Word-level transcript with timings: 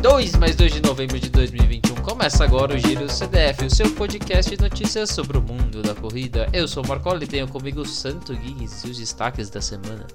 2 0.00 0.36
mais 0.36 0.56
2 0.56 0.72
de 0.72 0.82
novembro 0.82 1.20
de 1.20 1.28
2021. 1.28 1.94
Começa 1.96 2.42
agora 2.42 2.74
o 2.74 2.78
Giro 2.78 3.06
CDF, 3.06 3.66
o 3.66 3.70
seu 3.70 3.90
podcast 3.90 4.56
de 4.56 4.62
notícias 4.62 5.10
sobre 5.10 5.36
o 5.36 5.42
mundo 5.42 5.82
da 5.82 5.94
corrida. 5.94 6.48
Eu 6.54 6.66
sou 6.66 6.82
o 6.82 6.88
Marcoli 6.88 7.24
e 7.24 7.28
tenho 7.28 7.46
comigo 7.46 7.82
o 7.82 7.86
Santo 7.86 8.34
Guiz 8.34 8.82
e 8.82 8.88
os 8.88 8.96
destaques 8.96 9.50
da 9.50 9.60
semana. 9.60 10.06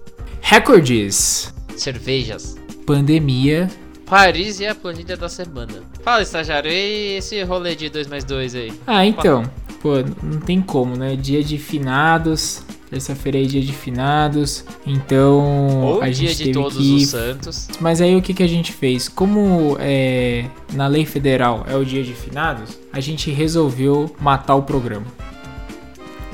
Recordes. 0.42 1.54
Cervejas. 1.78 2.56
Pandemia. 2.88 3.70
Paris 4.08 4.60
e 4.60 4.66
a 4.66 4.74
planilha 4.74 5.16
da 5.16 5.30
semana. 5.30 5.84
Fala, 6.02 6.24
estagiário, 6.24 6.72
e 6.72 7.18
esse 7.18 7.44
rolê 7.44 7.76
de 7.76 7.88
2 7.88 8.08
mais 8.08 8.24
2 8.24 8.56
aí? 8.56 8.74
Ah, 8.88 9.06
então. 9.06 9.44
Pô, 9.84 9.98
não 10.24 10.40
tem 10.40 10.64
como, 10.64 10.96
né? 10.96 11.16
Dia 11.16 11.44
de 11.44 11.60
finados. 11.60 12.64
Terça-feira 12.90 13.42
é 13.42 13.44
dia 13.44 13.62
de 13.62 13.74
finados. 13.74 14.64
Então. 14.86 15.82
Ou 15.82 16.02
a 16.02 16.06
dia 16.06 16.14
gente 16.14 16.38
de 16.38 16.44
teve 16.46 16.54
todos 16.54 16.78
que... 16.78 16.96
os 16.96 17.08
santos. 17.08 17.68
Mas 17.80 18.02
aí 18.02 18.16
o 18.16 18.22
que, 18.22 18.34
que 18.34 18.44
a 18.44 18.48
gente 18.48 18.72
fez? 18.72 19.10
Como 19.10 19.76
é, 19.80 20.46
na 20.74 20.88
lei 20.88 21.06
federal 21.06 21.66
é 21.68 21.76
o 21.76 21.84
dia 21.84 22.04
de 22.04 22.14
finados, 22.14 22.78
a 22.94 23.00
gente 23.00 23.32
resolveu 23.32 24.16
matar 24.20 24.56
o 24.56 24.64
programa. 24.64 25.06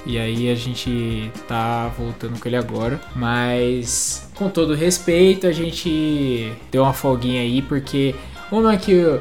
E 0.06 0.18
aí 0.18 0.50
a 0.50 0.56
gente 0.56 1.32
tá 1.48 1.92
voltando 1.98 2.40
com 2.40 2.48
ele 2.48 2.58
agora. 2.58 3.00
Mas 3.16 4.30
com 4.36 4.50
todo 4.50 4.74
respeito, 4.74 5.48
a 5.48 5.52
gente 5.52 6.52
deu 6.72 6.84
uma 6.84 6.94
folguinha 6.94 7.42
aí, 7.42 7.62
porque 7.62 8.16
uma 8.52 8.74
é 8.74 8.78
que 8.78 9.20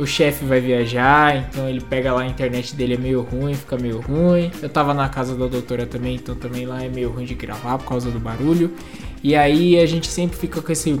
o, 0.00 0.06
chefe 0.06 0.44
vai 0.44 0.60
viajar, 0.60 1.36
então 1.36 1.68
ele 1.68 1.80
pega 1.80 2.12
lá 2.12 2.22
a 2.22 2.26
internet 2.26 2.74
dele 2.74 2.94
é 2.94 2.98
meio 2.98 3.20
ruim, 3.22 3.54
fica 3.54 3.76
meio 3.76 4.00
ruim. 4.00 4.50
Eu 4.62 4.68
tava 4.68 4.94
na 4.94 5.08
casa 5.08 5.34
da 5.36 5.46
doutora 5.46 5.86
também, 5.86 6.16
então 6.16 6.34
também 6.34 6.66
lá 6.66 6.82
é 6.82 6.88
meio 6.88 7.10
ruim 7.10 7.24
de 7.24 7.34
gravar 7.34 7.78
por 7.78 7.88
causa 7.88 8.10
do 8.10 8.18
barulho. 8.18 8.72
E 9.22 9.36
aí 9.36 9.78
a 9.78 9.86
gente 9.86 10.08
sempre 10.08 10.36
fica 10.36 10.62
com 10.62 10.72
esse 10.72 10.98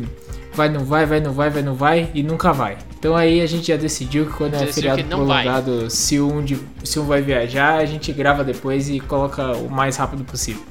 vai, 0.52 0.68
não 0.68 0.84
vai, 0.84 1.06
vai, 1.06 1.20
não 1.20 1.32
vai, 1.32 1.50
vai, 1.50 1.62
não 1.62 1.74
vai 1.74 2.10
e 2.14 2.22
nunca 2.22 2.52
vai. 2.52 2.76
Então 2.98 3.16
aí 3.16 3.40
a 3.40 3.46
gente 3.46 3.68
já 3.68 3.76
decidiu 3.76 4.26
que 4.26 4.32
quando 4.32 4.54
é 4.54 4.66
feriado 4.66 5.02
vai. 5.02 5.08
prolongado, 5.08 5.90
se 5.90 6.20
um, 6.20 6.44
de, 6.44 6.58
se 6.84 6.98
um 6.98 7.04
vai 7.04 7.22
viajar, 7.22 7.76
a 7.76 7.86
gente 7.86 8.12
grava 8.12 8.44
depois 8.44 8.90
e 8.90 9.00
coloca 9.00 9.52
o 9.52 9.70
mais 9.70 9.96
rápido 9.96 10.24
possível. 10.24 10.62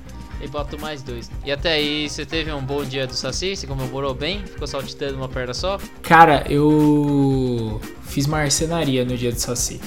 E 0.42 0.48
boto 0.48 0.80
mais 0.80 1.04
dois. 1.04 1.30
E 1.46 1.52
até 1.52 1.74
aí, 1.74 2.10
você 2.10 2.26
teve 2.26 2.52
um 2.52 2.62
bom 2.62 2.84
dia 2.84 3.06
do 3.06 3.14
Saci? 3.14 3.56
Você 3.56 3.68
comemorou 3.68 4.14
bem? 4.14 4.42
Ficou 4.46 4.66
saltitando 4.68 5.16
uma 5.18 5.28
perna 5.28 5.54
só? 5.54 5.78
Cara, 6.02 6.46
eu 6.50 7.82
fiz 8.04 8.26
marcenaria 8.26 9.04
no 9.04 9.18
dia 9.18 9.32
do 9.32 9.40
Saci. 9.40 9.82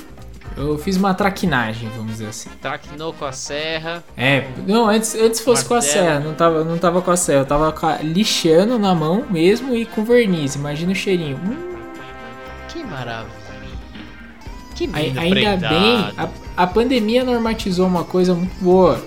Eu 0.54 0.76
fiz 0.76 0.98
uma 0.98 1.14
traquinagem, 1.14 1.88
vamos 1.96 2.12
dizer 2.12 2.26
assim. 2.26 2.50
Traquinou 2.60 3.14
com 3.14 3.24
a 3.24 3.32
serra. 3.32 4.04
É, 4.14 4.46
não, 4.66 4.86
antes, 4.86 5.14
antes 5.14 5.40
fosse 5.40 5.64
com 5.64 5.72
a 5.72 5.80
serra, 5.80 6.20
não 6.20 6.34
tava, 6.34 6.62
não 6.62 6.76
tava 6.76 7.00
com 7.00 7.10
a 7.10 7.16
serra, 7.16 7.40
eu 7.40 7.46
tava 7.46 7.72
com 7.72 7.86
a- 7.86 7.96
lixando 8.02 8.78
na 8.78 8.94
mão 8.94 9.24
mesmo 9.30 9.74
e 9.74 9.86
com 9.86 10.04
verniz, 10.04 10.54
imagina 10.54 10.92
o 10.92 10.94
cheirinho. 10.94 11.38
Hum, 11.38 11.72
Que 12.68 12.84
maravilha. 12.84 13.32
Que 14.74 14.86
menino 14.86 15.20
ainda 15.20 15.34
prendado. 15.56 15.70
bem, 15.70 16.12
a, 16.18 16.28
a 16.56 16.66
pandemia 16.66 17.24
normatizou 17.24 17.86
uma 17.86 18.04
coisa 18.04 18.34
muito 18.34 18.54
boa, 18.62 19.02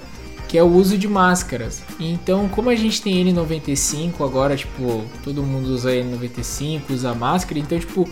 que 0.47 0.57
é 0.57 0.63
o 0.63 0.67
uso 0.67 0.97
de 0.97 1.07
máscaras. 1.07 1.83
Então, 1.99 2.47
como 2.49 2.69
a 2.69 2.75
gente 2.75 3.01
tem 3.01 3.25
N95 3.25 4.23
agora, 4.23 4.55
tipo, 4.55 5.05
todo 5.23 5.43
mundo 5.43 5.67
usa 5.67 5.91
N95, 5.91 6.81
usa 6.89 7.13
máscara, 7.13 7.59
então, 7.59 7.79
tipo, 7.79 8.09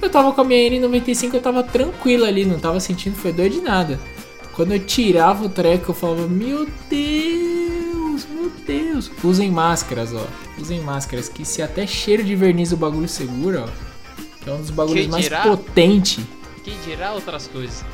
eu 0.00 0.10
tava 0.10 0.32
com 0.32 0.40
a 0.40 0.44
minha 0.44 0.70
N95, 0.70 1.34
eu 1.34 1.40
tava 1.40 1.62
tranquilo 1.62 2.24
ali, 2.24 2.44
não 2.44 2.58
tava 2.58 2.78
sentindo 2.80 3.16
fedor 3.16 3.48
de 3.48 3.60
nada. 3.60 3.98
Quando 4.54 4.72
eu 4.72 4.78
tirava 4.78 5.46
o 5.46 5.48
treco, 5.48 5.90
eu 5.90 5.94
falava, 5.94 6.28
meu 6.28 6.68
Deus, 6.88 8.26
meu 8.26 8.50
Deus. 8.64 9.10
Usem 9.22 9.50
máscaras, 9.50 10.14
ó. 10.14 10.24
Usem 10.58 10.80
máscaras, 10.80 11.28
que 11.28 11.44
se 11.44 11.60
até 11.60 11.86
cheiro 11.86 12.22
de 12.22 12.36
verniz 12.36 12.70
o 12.70 12.76
bagulho 12.76 13.08
segura, 13.08 13.64
ó. 13.66 13.84
É 14.48 14.52
um 14.52 14.60
dos 14.60 14.70
bagulhos 14.70 15.06
mais 15.08 15.28
potentes. 15.28 16.24
Que 16.62 16.72
dirá 16.84 17.12
outras 17.12 17.48
coisas. 17.48 17.84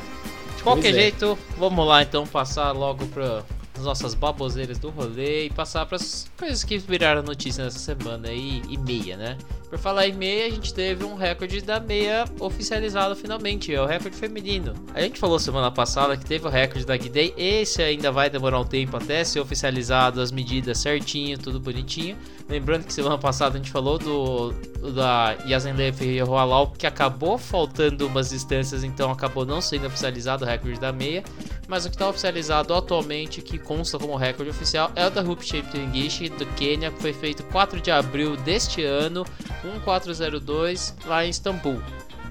De 0.57 0.63
qualquer 0.63 0.89
é. 0.89 0.93
jeito, 0.93 1.37
vamos 1.57 1.87
lá 1.87 2.03
então 2.03 2.27
passar 2.27 2.71
logo 2.71 3.07
para 3.07 3.43
as 3.81 3.85
nossas 3.85 4.13
baboseiras 4.13 4.77
do 4.77 4.89
rolê 4.89 5.45
e 5.45 5.49
passar 5.49 5.85
para 5.85 5.95
as 5.95 6.29
coisas 6.37 6.63
que 6.63 6.77
viraram 6.77 7.23
notícia 7.23 7.63
nessa 7.63 7.79
semana 7.79 8.29
aí 8.29 8.61
e 8.69 8.77
meia, 8.77 9.17
né? 9.17 9.37
Por 9.69 9.79
falar 9.79 10.07
em 10.07 10.13
meia, 10.13 10.47
a 10.47 10.49
gente 10.49 10.73
teve 10.73 11.03
um 11.03 11.15
recorde 11.15 11.61
da 11.61 11.79
meia 11.79 12.25
oficializado 12.39 13.15
finalmente, 13.15 13.73
é 13.73 13.81
o 13.81 13.85
recorde 13.85 14.15
feminino. 14.15 14.73
A 14.93 15.01
gente 15.01 15.19
falou 15.19 15.39
semana 15.39 15.71
passada 15.71 16.15
que 16.15 16.25
teve 16.25 16.45
o 16.45 16.49
recorde 16.49 16.85
da 16.85 16.95
Guidei, 16.95 17.33
esse 17.37 17.81
ainda 17.81 18.11
vai 18.11 18.29
demorar 18.29 18.59
um 18.59 18.65
tempo 18.65 18.97
até 18.97 19.23
ser 19.23 19.39
oficializado, 19.39 20.21
as 20.21 20.31
medidas 20.31 20.77
certinho, 20.77 21.37
tudo 21.37 21.59
bonitinho. 21.59 22.17
Lembrando 22.49 22.83
que 22.83 22.93
semana 22.93 23.17
passada 23.17 23.55
a 23.55 23.57
gente 23.57 23.71
falou 23.71 23.97
do, 23.97 24.51
da 24.93 25.37
Yasenle 25.45 25.93
Ferreira 25.93 26.25
Roalau, 26.25 26.73
que 26.77 26.85
acabou 26.85 27.37
faltando 27.37 28.05
umas 28.05 28.29
distâncias, 28.29 28.83
então 28.83 29.09
acabou 29.09 29.45
não 29.45 29.61
sendo 29.61 29.87
oficializado 29.87 30.43
o 30.43 30.47
recorde 30.47 30.79
da 30.79 30.91
meia. 30.91 31.23
Mas 31.71 31.85
o 31.85 31.89
que 31.89 31.95
está 31.95 32.09
oficializado 32.09 32.73
atualmente, 32.73 33.41
que 33.41 33.57
consta 33.57 33.97
como 33.97 34.17
recorde 34.17 34.49
oficial, 34.51 34.91
é 34.93 35.07
o 35.07 35.09
da 35.09 35.21
Rup 35.21 35.41
Shape 35.41 35.71
Tengishi 35.71 36.27
do 36.27 36.45
Quênia, 36.47 36.91
que 36.91 37.01
foi 37.01 37.13
feito 37.13 37.43
4 37.43 37.79
de 37.79 37.89
abril 37.89 38.35
deste 38.35 38.83
ano, 38.83 39.25
1402, 39.63 40.93
lá 41.05 41.25
em 41.25 41.29
Istambul. 41.29 41.81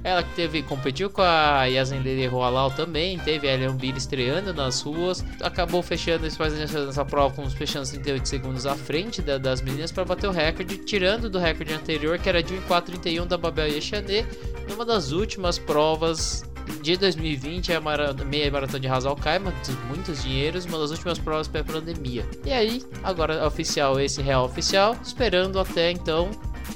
Ela 0.05 0.23
que 0.23 0.35
teve, 0.35 0.63
competiu 0.63 1.09
com 1.09 1.23
a 1.23 1.65
Yasenle 1.65 2.27
Roalau 2.27 2.71
também, 2.71 3.19
teve 3.19 3.49
a 3.49 3.53
Elian 3.55 3.77
Bill 3.77 3.97
estreando 3.97 4.53
nas 4.53 4.83
ruas, 4.83 5.25
acabou 5.43 5.83
fechando, 5.83 6.27
essa- 6.27 7.05
prova 7.07 7.35
com 7.35 7.43
os 7.43 7.55
fechando 7.55 7.87
38 7.89 8.27
segundos 8.29 8.67
à 8.67 8.75
frente 8.75 9.23
da- 9.23 9.39
das 9.39 9.63
meninas 9.63 9.91
para 9.91 10.05
bater 10.05 10.27
o 10.29 10.33
recorde, 10.33 10.77
tirando 10.79 11.31
do 11.31 11.39
recorde 11.39 11.73
anterior, 11.73 12.19
que 12.19 12.29
era 12.29 12.43
de 12.43 12.53
1,431 12.55 13.27
da 13.27 13.39
Babel 13.39 13.69
Yeshané, 13.69 14.27
numa 14.69 14.85
das 14.87 15.13
últimas 15.13 15.59
provas 15.59 16.45
de 16.83 16.97
2020, 16.97 17.73
é 17.73 17.77
a 17.77 18.25
meia 18.25 18.51
maratona 18.51 18.81
de 18.81 18.89
Hazal 18.89 19.17
Kaima, 19.17 19.53
de 19.65 19.73
muitos 19.89 20.23
dinheiros, 20.23 20.65
uma 20.65 20.79
das 20.79 20.91
últimas 20.91 21.19
provas 21.19 21.49
pré-pandemia. 21.49 22.25
E 22.45 22.53
aí, 22.53 22.83
agora 23.03 23.35
é 23.35 23.47
oficial 23.47 24.01
esse 24.01 24.23
real 24.23 24.45
oficial, 24.45 24.97
esperando 25.03 25.59
até 25.59 25.91
então 25.91 26.31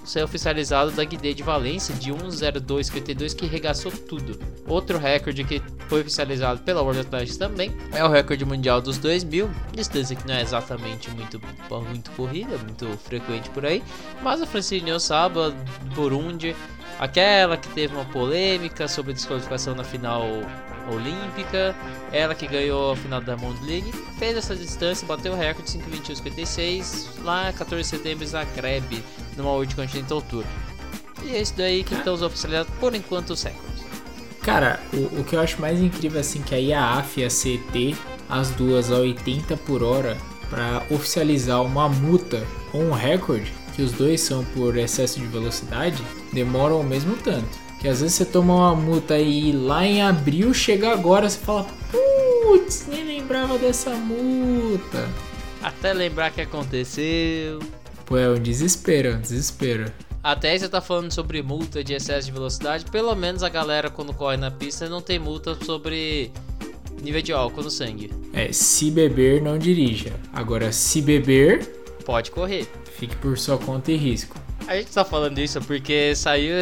ser 0.04 0.22
oficializado 0.22 0.90
da 0.90 1.04
Guidê 1.04 1.32
de 1.32 1.42
Valência 1.42 1.94
de 1.94 2.10
10252 2.10 3.34
que 3.34 3.46
regaçou 3.46 3.90
tudo. 3.90 4.38
Outro 4.66 4.98
recorde 4.98 5.44
que 5.44 5.62
foi 5.88 6.00
oficializado 6.00 6.60
pela 6.62 6.82
World 6.82 7.00
Athletics 7.00 7.36
também 7.36 7.74
é 7.92 8.04
o 8.04 8.08
recorde 8.08 8.44
mundial 8.44 8.80
dos 8.80 8.98
2000, 8.98 9.50
distância 9.72 10.16
que 10.16 10.26
não 10.26 10.34
é 10.34 10.42
exatamente 10.42 11.10
muito 11.10 11.40
muito 11.88 12.10
corrida, 12.12 12.56
muito 12.58 12.86
frequente 12.98 13.50
por 13.50 13.64
aí, 13.64 13.82
mas 14.22 14.40
a 14.40 14.46
Francine 14.46 14.92
Osaba 14.92 15.50
do 15.50 15.94
Burundi, 15.94 16.54
aquela 16.98 17.56
que 17.56 17.68
teve 17.68 17.94
uma 17.94 18.04
polêmica 18.04 18.86
sobre 18.88 19.12
desqualificação 19.12 19.74
na 19.74 19.84
final 19.84 20.24
olímpica, 20.90 21.74
ela 22.12 22.34
que 22.34 22.46
ganhou 22.46 22.92
a 22.92 22.96
final 22.96 23.20
da 23.20 23.36
Mont 23.36 23.58
League, 23.64 23.90
fez 24.18 24.36
essa 24.36 24.54
distância, 24.54 25.06
bateu 25.06 25.32
o 25.32 25.36
recorde 25.36 25.70
5:21:56 25.70 27.22
lá 27.22 27.52
14 27.52 27.82
de 27.82 27.88
setembro 27.88 28.24
em 28.24 28.26
Zagreb, 28.26 29.04
numa 29.36 29.50
World 29.50 29.74
Continental 29.74 30.22
Tour. 30.22 30.44
E 31.22 31.34
é 31.34 31.40
isso 31.40 31.54
daí 31.56 31.82
que 31.82 31.94
estão 31.94 32.14
oficializados 32.14 32.72
por 32.78 32.94
enquanto 32.94 33.30
os 33.30 33.42
recordes. 33.42 33.84
Cara, 34.42 34.78
o, 34.92 35.20
o 35.20 35.24
que 35.24 35.36
eu 35.36 35.40
acho 35.40 35.60
mais 35.60 35.80
incrível 35.80 36.20
assim 36.20 36.42
que 36.42 36.54
a 36.54 36.58
IAAF 36.58 37.20
e 37.20 37.24
a 37.24 37.28
CT, 37.28 37.96
as 38.28 38.50
duas 38.50 38.92
a 38.92 38.96
80 38.96 39.56
por 39.56 39.82
hora, 39.82 40.18
para 40.50 40.82
oficializar 40.90 41.62
uma 41.62 41.88
multa 41.88 42.46
ou 42.72 42.82
um 42.82 42.92
recorde, 42.92 43.52
que 43.74 43.82
os 43.82 43.92
dois 43.92 44.20
são 44.20 44.44
por 44.44 44.76
excesso 44.76 45.18
de 45.18 45.26
velocidade, 45.26 46.02
demoram 46.32 46.80
o 46.80 46.84
mesmo 46.84 47.16
tanto. 47.16 47.64
Que 47.80 47.88
às 47.88 48.00
vezes 48.00 48.16
você 48.16 48.24
toma 48.24 48.54
uma 48.54 48.74
multa 48.74 49.18
e 49.18 49.52
lá 49.52 49.84
em 49.84 50.00
abril 50.00 50.54
chega 50.54 50.92
agora, 50.92 51.28
você 51.28 51.38
fala, 51.38 51.66
putz, 51.90 52.86
nem 52.88 53.04
lembrava 53.04 53.58
dessa 53.58 53.90
multa. 53.90 55.08
Até 55.62 55.92
lembrar 55.92 56.30
que 56.30 56.40
aconteceu. 56.40 57.58
Pô, 58.06 58.16
é 58.16 58.28
um 58.28 58.40
desespero, 58.40 59.08
é 59.08 59.14
um 59.16 59.20
desespero. 59.20 59.90
Até 60.22 60.52
aí 60.52 60.58
você 60.58 60.68
tá 60.68 60.80
falando 60.80 61.12
sobre 61.12 61.42
multa 61.42 61.84
de 61.84 61.92
excesso 61.92 62.26
de 62.26 62.32
velocidade, 62.32 62.86
pelo 62.90 63.14
menos 63.14 63.42
a 63.42 63.48
galera 63.48 63.90
quando 63.90 64.14
corre 64.14 64.38
na 64.38 64.50
pista 64.50 64.88
não 64.88 65.02
tem 65.02 65.18
multa 65.18 65.54
sobre 65.64 66.30
nível 67.02 67.20
de 67.20 67.32
álcool 67.32 67.62
no 67.62 67.70
sangue. 67.70 68.10
É, 68.32 68.50
se 68.50 68.90
beber, 68.90 69.42
não 69.42 69.58
dirija. 69.58 70.14
Agora, 70.32 70.72
se 70.72 71.02
beber, 71.02 71.84
Pode 72.04 72.30
correr. 72.30 72.68
Fique 72.94 73.16
por 73.16 73.36
sua 73.36 73.58
conta 73.58 73.92
e 73.92 73.96
risco. 73.96 74.36
A 74.66 74.76
gente 74.76 74.90
tá 74.90 75.04
falando 75.04 75.38
isso 75.38 75.60
porque 75.60 76.14
saiu, 76.14 76.54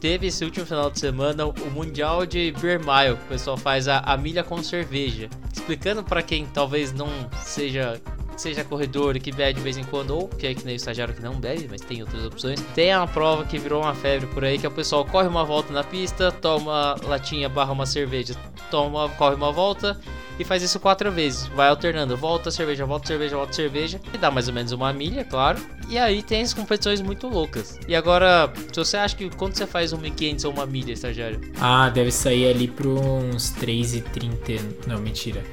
teve 0.00 0.28
esse 0.28 0.42
último 0.44 0.64
final 0.64 0.90
de 0.90 0.98
semana 0.98 1.44
o 1.46 1.70
Mundial 1.70 2.24
de 2.24 2.52
Beer 2.52 2.80
Mile, 2.80 3.16
que 3.16 3.24
o 3.24 3.28
pessoal 3.28 3.56
faz 3.56 3.86
a, 3.86 3.98
a 3.98 4.16
milha 4.16 4.42
com 4.42 4.62
cerveja. 4.62 5.28
Explicando 5.52 6.02
pra 6.02 6.22
quem 6.22 6.46
talvez 6.46 6.92
não 6.92 7.08
seja 7.44 8.00
seja 8.36 8.64
corredor 8.64 9.18
que 9.18 9.30
bebe 9.30 9.58
de 9.58 9.60
vez 9.60 9.76
em 9.76 9.84
quando, 9.84 10.16
ou 10.16 10.26
que 10.26 10.46
é 10.46 10.54
que 10.54 10.64
nem 10.64 10.74
o 10.74 10.76
estagiário 10.76 11.12
que 11.12 11.20
não 11.20 11.34
bebe, 11.34 11.68
mas 11.70 11.82
tem 11.82 12.00
outras 12.00 12.24
opções. 12.24 12.58
Tem 12.74 12.96
uma 12.96 13.06
prova 13.06 13.44
que 13.44 13.58
virou 13.58 13.82
uma 13.82 13.94
febre 13.94 14.26
por 14.28 14.42
aí, 14.42 14.58
que 14.58 14.64
é 14.64 14.68
o 14.68 14.72
pessoal 14.72 15.04
corre 15.04 15.28
uma 15.28 15.44
volta 15.44 15.70
na 15.74 15.84
pista, 15.84 16.32
toma 16.32 16.96
latinha 17.04 17.50
barra 17.50 17.72
uma 17.72 17.84
cerveja, 17.84 18.34
toma, 18.70 19.10
corre 19.10 19.34
uma 19.34 19.52
volta 19.52 20.00
e 20.40 20.44
faz 20.44 20.62
isso 20.62 20.80
quatro 20.80 21.12
vezes. 21.12 21.46
Vai 21.48 21.68
alternando, 21.68 22.16
volta 22.16 22.50
cerveja, 22.50 22.86
volta 22.86 23.06
cerveja, 23.06 23.36
volta 23.36 23.52
cerveja. 23.52 24.00
E 24.14 24.16
dá 24.16 24.30
mais 24.30 24.48
ou 24.48 24.54
menos 24.54 24.72
uma 24.72 24.90
milha, 24.90 25.22
claro. 25.22 25.60
E 25.86 25.98
aí 25.98 26.22
tem 26.22 26.40
as 26.40 26.54
competições 26.54 27.02
muito 27.02 27.28
loucas. 27.28 27.78
E 27.86 27.94
agora, 27.94 28.50
se 28.72 28.78
você 28.78 28.96
acha 28.96 29.14
que 29.14 29.28
quando 29.36 29.54
você 29.54 29.66
faz 29.66 29.92
um 29.92 29.98
1500 29.98 30.46
ou 30.46 30.52
uma 30.52 30.64
milha, 30.64 30.92
estagiário? 30.92 31.40
Ah, 31.60 31.90
deve 31.90 32.10
sair 32.10 32.48
ali 32.48 32.66
para 32.66 32.88
uns 32.88 33.52
3,30. 33.52 34.86
Não, 34.86 34.98
mentira. 34.98 35.44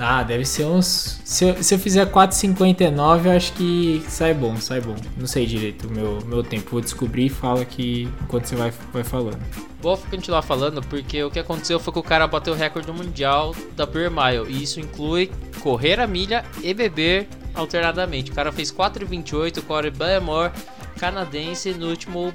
Ah, 0.00 0.22
deve 0.22 0.46
ser 0.46 0.64
uns. 0.64 1.20
Se 1.24 1.44
eu, 1.44 1.62
se 1.62 1.74
eu 1.74 1.78
fizer 1.78 2.06
4,59, 2.06 3.26
eu 3.26 3.32
acho 3.32 3.52
que 3.52 4.02
sai 4.08 4.32
bom, 4.32 4.56
sai 4.56 4.80
bom. 4.80 4.96
Não 5.16 5.26
sei 5.26 5.44
direito 5.44 5.86
o 5.86 5.90
meu, 5.90 6.18
meu 6.24 6.42
tempo. 6.42 6.70
Vou 6.70 6.80
descobrir 6.80 7.26
e 7.26 7.28
fala 7.28 7.64
que 7.64 8.08
enquanto 8.22 8.46
você 8.46 8.56
vai, 8.56 8.72
vai 8.92 9.04
falando. 9.04 9.38
Vou 9.80 9.96
continuar 9.96 10.42
falando 10.42 10.82
porque 10.82 11.22
o 11.22 11.30
que 11.30 11.38
aconteceu 11.38 11.78
foi 11.78 11.92
que 11.92 11.98
o 11.98 12.02
cara 12.02 12.26
bateu 12.26 12.54
o 12.54 12.56
recorde 12.56 12.90
mundial 12.90 13.54
da 13.76 13.84
Beer 13.84 14.10
Mile. 14.10 14.50
E 14.50 14.62
isso 14.62 14.80
inclui 14.80 15.30
correr 15.60 16.00
a 16.00 16.06
milha 16.06 16.44
e 16.62 16.72
beber 16.72 17.28
alternadamente. 17.54 18.30
O 18.30 18.34
cara 18.34 18.50
fez 18.52 18.72
4,28, 18.72 19.62
Corey 19.62 19.90
Belmore 19.90 20.52
canadense 21.00 21.72
no 21.72 21.88
último 21.88 22.32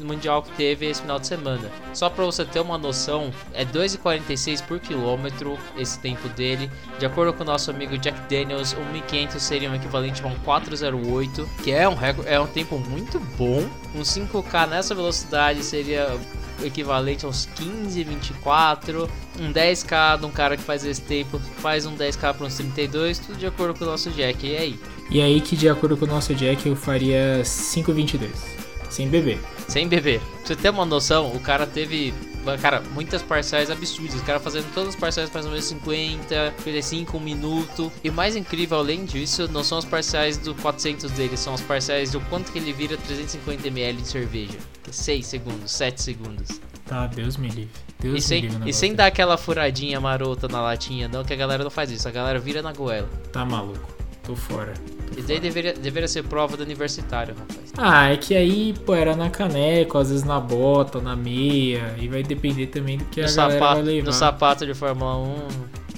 mundial 0.00 0.42
que 0.42 0.50
teve 0.56 0.86
esse 0.86 1.00
final 1.00 1.20
de 1.20 1.28
semana. 1.28 1.70
Só 1.94 2.10
para 2.10 2.24
você 2.24 2.44
ter 2.44 2.58
uma 2.58 2.76
noção, 2.76 3.32
é 3.54 3.64
2,46 3.64 4.66
por 4.66 4.80
quilômetro 4.80 5.56
esse 5.78 6.00
tempo 6.00 6.28
dele. 6.30 6.68
De 6.98 7.06
acordo 7.06 7.32
com 7.32 7.44
o 7.44 7.46
nosso 7.46 7.70
amigo 7.70 7.96
Jack 7.96 8.18
Daniels, 8.28 8.74
um 8.74 8.92
1500 8.92 9.40
seria 9.40 9.70
um 9.70 9.74
equivalente 9.76 10.20
a 10.24 10.26
um 10.26 10.34
408, 10.40 11.48
que 11.62 11.70
é 11.70 11.88
um, 11.88 11.96
é 12.26 12.40
um 12.40 12.46
tempo 12.48 12.76
muito 12.76 13.20
bom. 13.38 13.64
Um 13.94 14.00
5K 14.00 14.68
nessa 14.68 14.96
velocidade 14.96 15.62
seria 15.62 16.18
equivalente 16.60 17.24
a 17.24 17.28
uns 17.28 17.46
15, 17.54 18.02
24. 18.02 19.08
Um 19.38 19.52
10k 19.52 20.18
de 20.18 20.26
um 20.26 20.30
cara 20.30 20.56
que 20.56 20.62
faz 20.62 20.84
esse 20.84 21.00
tempo 21.00 21.38
faz 21.38 21.86
um 21.86 21.96
10k 21.96 22.34
para 22.34 22.46
uns 22.46 22.56
32, 22.56 23.20
tudo 23.20 23.38
de 23.38 23.46
acordo 23.46 23.78
com 23.78 23.84
o 23.84 23.88
nosso 23.88 24.10
Jack. 24.10 24.44
E 24.44 24.56
aí? 24.56 24.80
E 25.12 25.20
aí 25.20 25.40
que 25.42 25.54
de 25.54 25.68
acordo 25.68 25.96
com 25.96 26.06
o 26.06 26.08
nosso 26.08 26.34
Jack 26.34 26.66
eu 26.66 26.74
faria 26.74 27.42
5,22. 27.42 28.28
Sem 28.88 29.08
beber. 29.08 29.38
Sem 29.68 29.86
beber. 29.86 30.20
Pra 30.20 30.46
você 30.46 30.56
ter 30.56 30.70
uma 30.70 30.84
noção, 30.84 31.32
o 31.34 31.40
cara 31.40 31.66
teve 31.66 32.14
Cara, 32.60 32.82
muitas 32.92 33.22
parciais 33.22 33.70
absurdas. 33.70 34.20
O 34.20 34.24
cara 34.24 34.40
fazendo 34.40 34.72
todas 34.74 34.90
as 34.90 34.96
parciais 34.96 35.30
mais 35.30 35.46
ou 35.46 35.52
menos 35.52 35.66
50, 35.66 36.54
55, 36.58 37.16
um 37.16 37.20
minuto. 37.20 37.92
E 38.02 38.10
o 38.10 38.12
mais 38.12 38.34
incrível, 38.34 38.78
além 38.78 39.04
disso, 39.04 39.48
não 39.48 39.62
são 39.62 39.78
as 39.78 39.84
parciais 39.84 40.36
do 40.38 40.54
400 40.56 41.10
dele, 41.12 41.36
são 41.36 41.54
as 41.54 41.60
parciais 41.60 42.10
do 42.10 42.20
quanto 42.22 42.50
que 42.50 42.58
ele 42.58 42.72
vira 42.72 42.96
350ml 42.96 43.96
de 43.96 44.08
cerveja. 44.08 44.58
6 44.90 45.24
segundos, 45.24 45.70
7 45.70 46.02
segundos. 46.02 46.60
Tá, 46.84 47.06
Deus 47.06 47.36
me 47.36 47.48
livre. 47.48 47.70
Deus 48.00 48.18
e 48.18 48.26
sem, 48.26 48.42
me 48.42 48.48
livre 48.48 48.70
e 48.70 48.74
sem 48.74 48.94
dar 48.94 49.06
aquela 49.06 49.38
furadinha 49.38 50.00
marota 50.00 50.48
na 50.48 50.60
latinha, 50.60 51.08
não, 51.08 51.24
que 51.24 51.32
a 51.32 51.36
galera 51.36 51.62
não 51.62 51.70
faz 51.70 51.90
isso. 51.90 52.08
A 52.08 52.10
galera 52.10 52.40
vira 52.40 52.60
na 52.60 52.72
goela. 52.72 53.08
Tá 53.32 53.44
maluco. 53.44 54.01
Tô 54.22 54.36
fora. 54.36 54.74
E 55.16 55.22
daí 55.22 55.40
deveria, 55.40 55.74
deveria 55.74 56.08
ser 56.08 56.22
prova 56.22 56.56
do 56.56 56.62
universitário, 56.62 57.34
rapaz. 57.34 57.72
Ah, 57.76 58.10
é 58.10 58.16
que 58.16 58.34
aí, 58.34 58.72
pô, 58.86 58.94
era 58.94 59.16
na 59.16 59.28
caneca, 59.28 59.98
às 59.98 60.10
vezes 60.10 60.24
na 60.24 60.38
bota, 60.38 61.00
na 61.00 61.16
meia. 61.16 61.94
E 61.98 62.08
vai 62.08 62.22
depender 62.22 62.68
também 62.68 62.98
do 62.98 63.04
que 63.06 63.20
no 63.20 63.26
a 63.26 63.28
sapato, 63.28 63.58
galera 63.58 63.74
vai 63.74 63.82
levar. 63.82 64.06
No 64.06 64.12
sapato 64.12 64.66
de 64.66 64.74
Fórmula 64.74 65.16
1. 65.18 65.36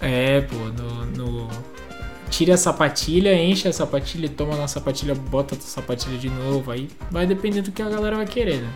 É, 0.00 0.40
pô, 0.40 0.56
no, 0.56 1.06
no... 1.06 1.48
Tira 2.30 2.54
a 2.54 2.56
sapatilha, 2.56 3.34
enche 3.34 3.68
a 3.68 3.72
sapatilha, 3.72 4.28
toma 4.28 4.56
na 4.56 4.66
sapatilha, 4.66 5.14
bota 5.14 5.54
a 5.54 5.60
sapatilha 5.60 6.18
de 6.18 6.30
novo. 6.30 6.70
Aí 6.70 6.88
vai 7.10 7.26
depender 7.26 7.62
do 7.62 7.70
que 7.70 7.82
a 7.82 7.88
galera 7.88 8.16
vai 8.16 8.26
querer, 8.26 8.62
né? 8.62 8.72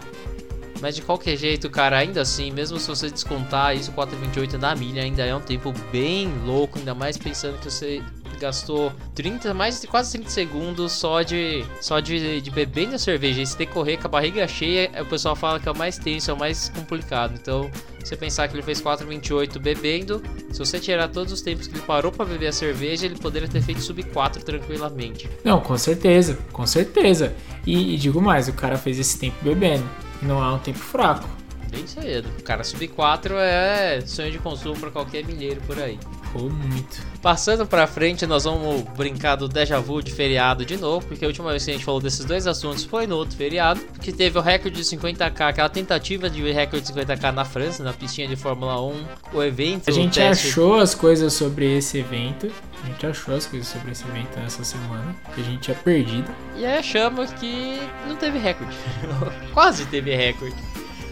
Mas 0.80 0.94
de 0.94 1.02
qualquer 1.02 1.36
jeito, 1.36 1.68
cara, 1.68 1.98
ainda 1.98 2.20
assim, 2.20 2.52
mesmo 2.52 2.78
se 2.78 2.88
você 2.88 3.10
descontar 3.10 3.76
isso 3.76 3.90
4,28 3.92 4.52
na 4.54 4.76
milha, 4.76 5.02
ainda 5.02 5.24
é 5.24 5.34
um 5.34 5.40
tempo 5.40 5.74
bem 5.90 6.32
louco, 6.44 6.78
ainda 6.78 6.94
mais 6.94 7.16
pensando 7.16 7.58
que 7.58 7.68
você 7.68 8.00
gastou 8.38 8.92
30, 9.14 9.52
mais 9.52 9.80
de 9.80 9.86
quase 9.86 10.12
30 10.12 10.30
segundos 10.30 10.92
só 10.92 11.22
de 11.22 11.64
só 11.80 12.00
de, 12.00 12.40
de 12.40 12.50
bebendo 12.50 12.94
a 12.94 12.98
cerveja. 12.98 13.42
E 13.42 13.46
se 13.46 13.56
decorrer 13.56 13.98
com 13.98 14.06
a 14.06 14.10
barriga 14.10 14.46
cheia, 14.46 14.90
o 15.00 15.06
pessoal 15.06 15.36
fala 15.36 15.60
que 15.60 15.68
é 15.68 15.72
o 15.72 15.76
mais 15.76 15.98
tenso, 15.98 16.30
é 16.30 16.34
o 16.34 16.38
mais 16.38 16.68
complicado. 16.68 17.34
Então, 17.34 17.70
você 18.02 18.16
pensar 18.16 18.48
que 18.48 18.54
ele 18.54 18.62
fez 18.62 18.80
4,28 18.80 19.58
bebendo, 19.58 20.22
se 20.50 20.58
você 20.58 20.80
tirar 20.80 21.08
todos 21.08 21.32
os 21.32 21.42
tempos 21.42 21.66
que 21.66 21.74
ele 21.74 21.82
parou 21.82 22.10
para 22.10 22.24
beber 22.24 22.48
a 22.48 22.52
cerveja, 22.52 23.04
ele 23.04 23.16
poderia 23.16 23.48
ter 23.48 23.60
feito 23.60 23.80
sub 23.80 24.02
4 24.02 24.42
tranquilamente. 24.42 25.28
Não, 25.44 25.60
com 25.60 25.76
certeza, 25.76 26.38
com 26.52 26.66
certeza. 26.66 27.34
E, 27.66 27.94
e 27.94 27.96
digo 27.98 28.20
mais, 28.22 28.48
o 28.48 28.52
cara 28.52 28.78
fez 28.78 28.98
esse 28.98 29.18
tempo 29.18 29.36
bebendo. 29.42 29.84
Não 30.22 30.42
é 30.42 30.50
um 30.50 30.58
tempo 30.58 30.78
fraco. 30.78 31.28
Bem 31.70 31.86
cedo. 31.86 32.28
Cara, 32.42 32.64
sub 32.64 32.86
4 32.88 33.34
é 33.36 34.00
sonho 34.00 34.32
de 34.32 34.38
consumo 34.38 34.78
para 34.78 34.90
qualquer 34.90 35.24
mineiro 35.24 35.60
por 35.66 35.78
aí. 35.78 35.98
Ou 36.34 36.50
muito. 36.50 37.06
Passando 37.22 37.66
pra 37.66 37.86
frente, 37.86 38.26
nós 38.26 38.44
vamos 38.44 38.82
brincar 38.96 39.36
do 39.36 39.48
déjà 39.48 39.80
vu 39.80 40.02
de 40.02 40.12
feriado 40.12 40.64
de 40.64 40.76
novo, 40.76 41.06
porque 41.06 41.24
a 41.24 41.28
última 41.28 41.50
vez 41.50 41.64
que 41.64 41.70
a 41.70 41.74
gente 41.74 41.84
falou 41.84 42.00
desses 42.00 42.24
dois 42.24 42.46
assuntos 42.46 42.84
foi 42.84 43.06
no 43.06 43.16
outro 43.16 43.36
feriado, 43.36 43.80
que 44.00 44.12
teve 44.12 44.38
o 44.38 44.40
recorde 44.40 44.76
de 44.76 44.84
50k, 44.84 45.40
aquela 45.40 45.68
tentativa 45.68 46.28
de 46.30 46.40
recorde 46.52 46.86
de 46.86 46.92
50k 46.92 47.32
na 47.32 47.44
França, 47.44 47.82
na 47.82 47.92
pistinha 47.92 48.28
de 48.28 48.36
Fórmula 48.36 48.80
1, 48.80 49.04
o 49.32 49.42
evento. 49.42 49.88
A 49.88 49.92
gente 49.92 50.20
achou 50.20 50.76
as 50.76 50.94
coisas 50.94 51.32
sobre 51.32 51.76
esse 51.76 51.98
evento. 51.98 52.50
A 52.82 52.86
gente 52.86 53.06
achou 53.06 53.34
as 53.34 53.46
coisas 53.46 53.68
sobre 53.68 53.90
esse 53.90 54.06
evento 54.06 54.38
nessa 54.38 54.62
semana, 54.62 55.14
que 55.34 55.40
a 55.40 55.44
gente 55.44 55.60
tinha 55.60 55.76
perdido. 55.76 56.30
E 56.56 56.64
aí 56.64 56.78
achamos 56.78 57.32
que 57.32 57.80
não 58.06 58.16
teve 58.16 58.38
recorde. 58.38 58.76
Quase 59.52 59.84
teve 59.86 60.14
recorde. 60.14 60.56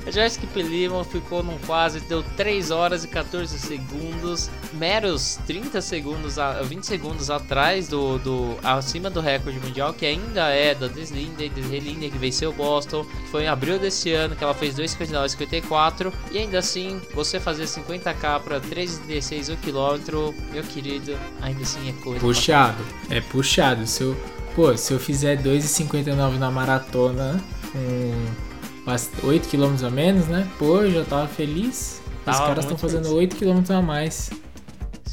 A 0.06 0.10
Jessica 0.10 0.46
Pellimon 0.54 1.02
ficou 1.02 1.42
num 1.42 1.58
quase, 1.66 1.98
deu 1.98 2.22
3 2.36 2.70
horas 2.70 3.02
e 3.02 3.08
14 3.08 3.58
segundos, 3.58 4.48
meros 4.74 5.36
30 5.48 5.80
segundos, 5.80 6.36
20 6.64 6.84
segundos 6.84 7.28
atrás 7.28 7.88
do, 7.88 8.16
do 8.18 8.56
acima 8.62 9.10
do 9.10 9.20
recorde 9.20 9.58
mundial, 9.58 9.92
que 9.92 10.06
ainda 10.06 10.48
é 10.50 10.76
da 10.76 10.86
Deslinde, 10.86 11.48
Deslinde 11.48 12.08
que 12.08 12.18
venceu 12.18 12.52
Boston, 12.52 13.04
que 13.04 13.28
foi 13.30 13.44
em 13.44 13.48
abril 13.48 13.80
desse 13.80 14.12
ano, 14.12 14.36
que 14.36 14.44
ela 14.44 14.54
fez 14.54 14.76
2,59,54, 14.76 16.12
e 16.30 16.38
ainda 16.38 16.60
assim, 16.60 17.00
você 17.12 17.40
fazer 17.40 17.64
50k 17.64 18.40
para 18.40 18.60
3,16 18.60 19.54
o 19.54 19.56
quilômetro, 19.56 20.32
meu 20.52 20.62
querido, 20.62 21.18
ainda 21.42 21.62
assim 21.62 21.88
é 21.88 21.92
coisa. 22.04 22.20
Puxado, 22.20 22.84
é 23.10 23.20
puxado. 23.20 23.84
Se 23.88 24.02
eu, 24.02 24.16
pô, 24.54 24.76
se 24.76 24.92
eu 24.92 25.00
fizer 25.00 25.42
2,59 25.42 26.38
na 26.38 26.48
maratona, 26.48 27.42
com 27.72 28.45
8 29.22 29.48
km 29.48 29.84
a 29.84 29.90
menos, 29.90 30.26
né? 30.28 30.48
Pô, 30.58 30.88
já 30.88 31.04
tava 31.04 31.26
feliz. 31.26 32.00
Tava 32.24 32.38
Os 32.38 32.46
caras 32.46 32.64
estão 32.64 32.78
fazendo 32.78 33.14
8 33.14 33.36
km 33.36 33.72
a 33.72 33.82
mais. 33.82 34.30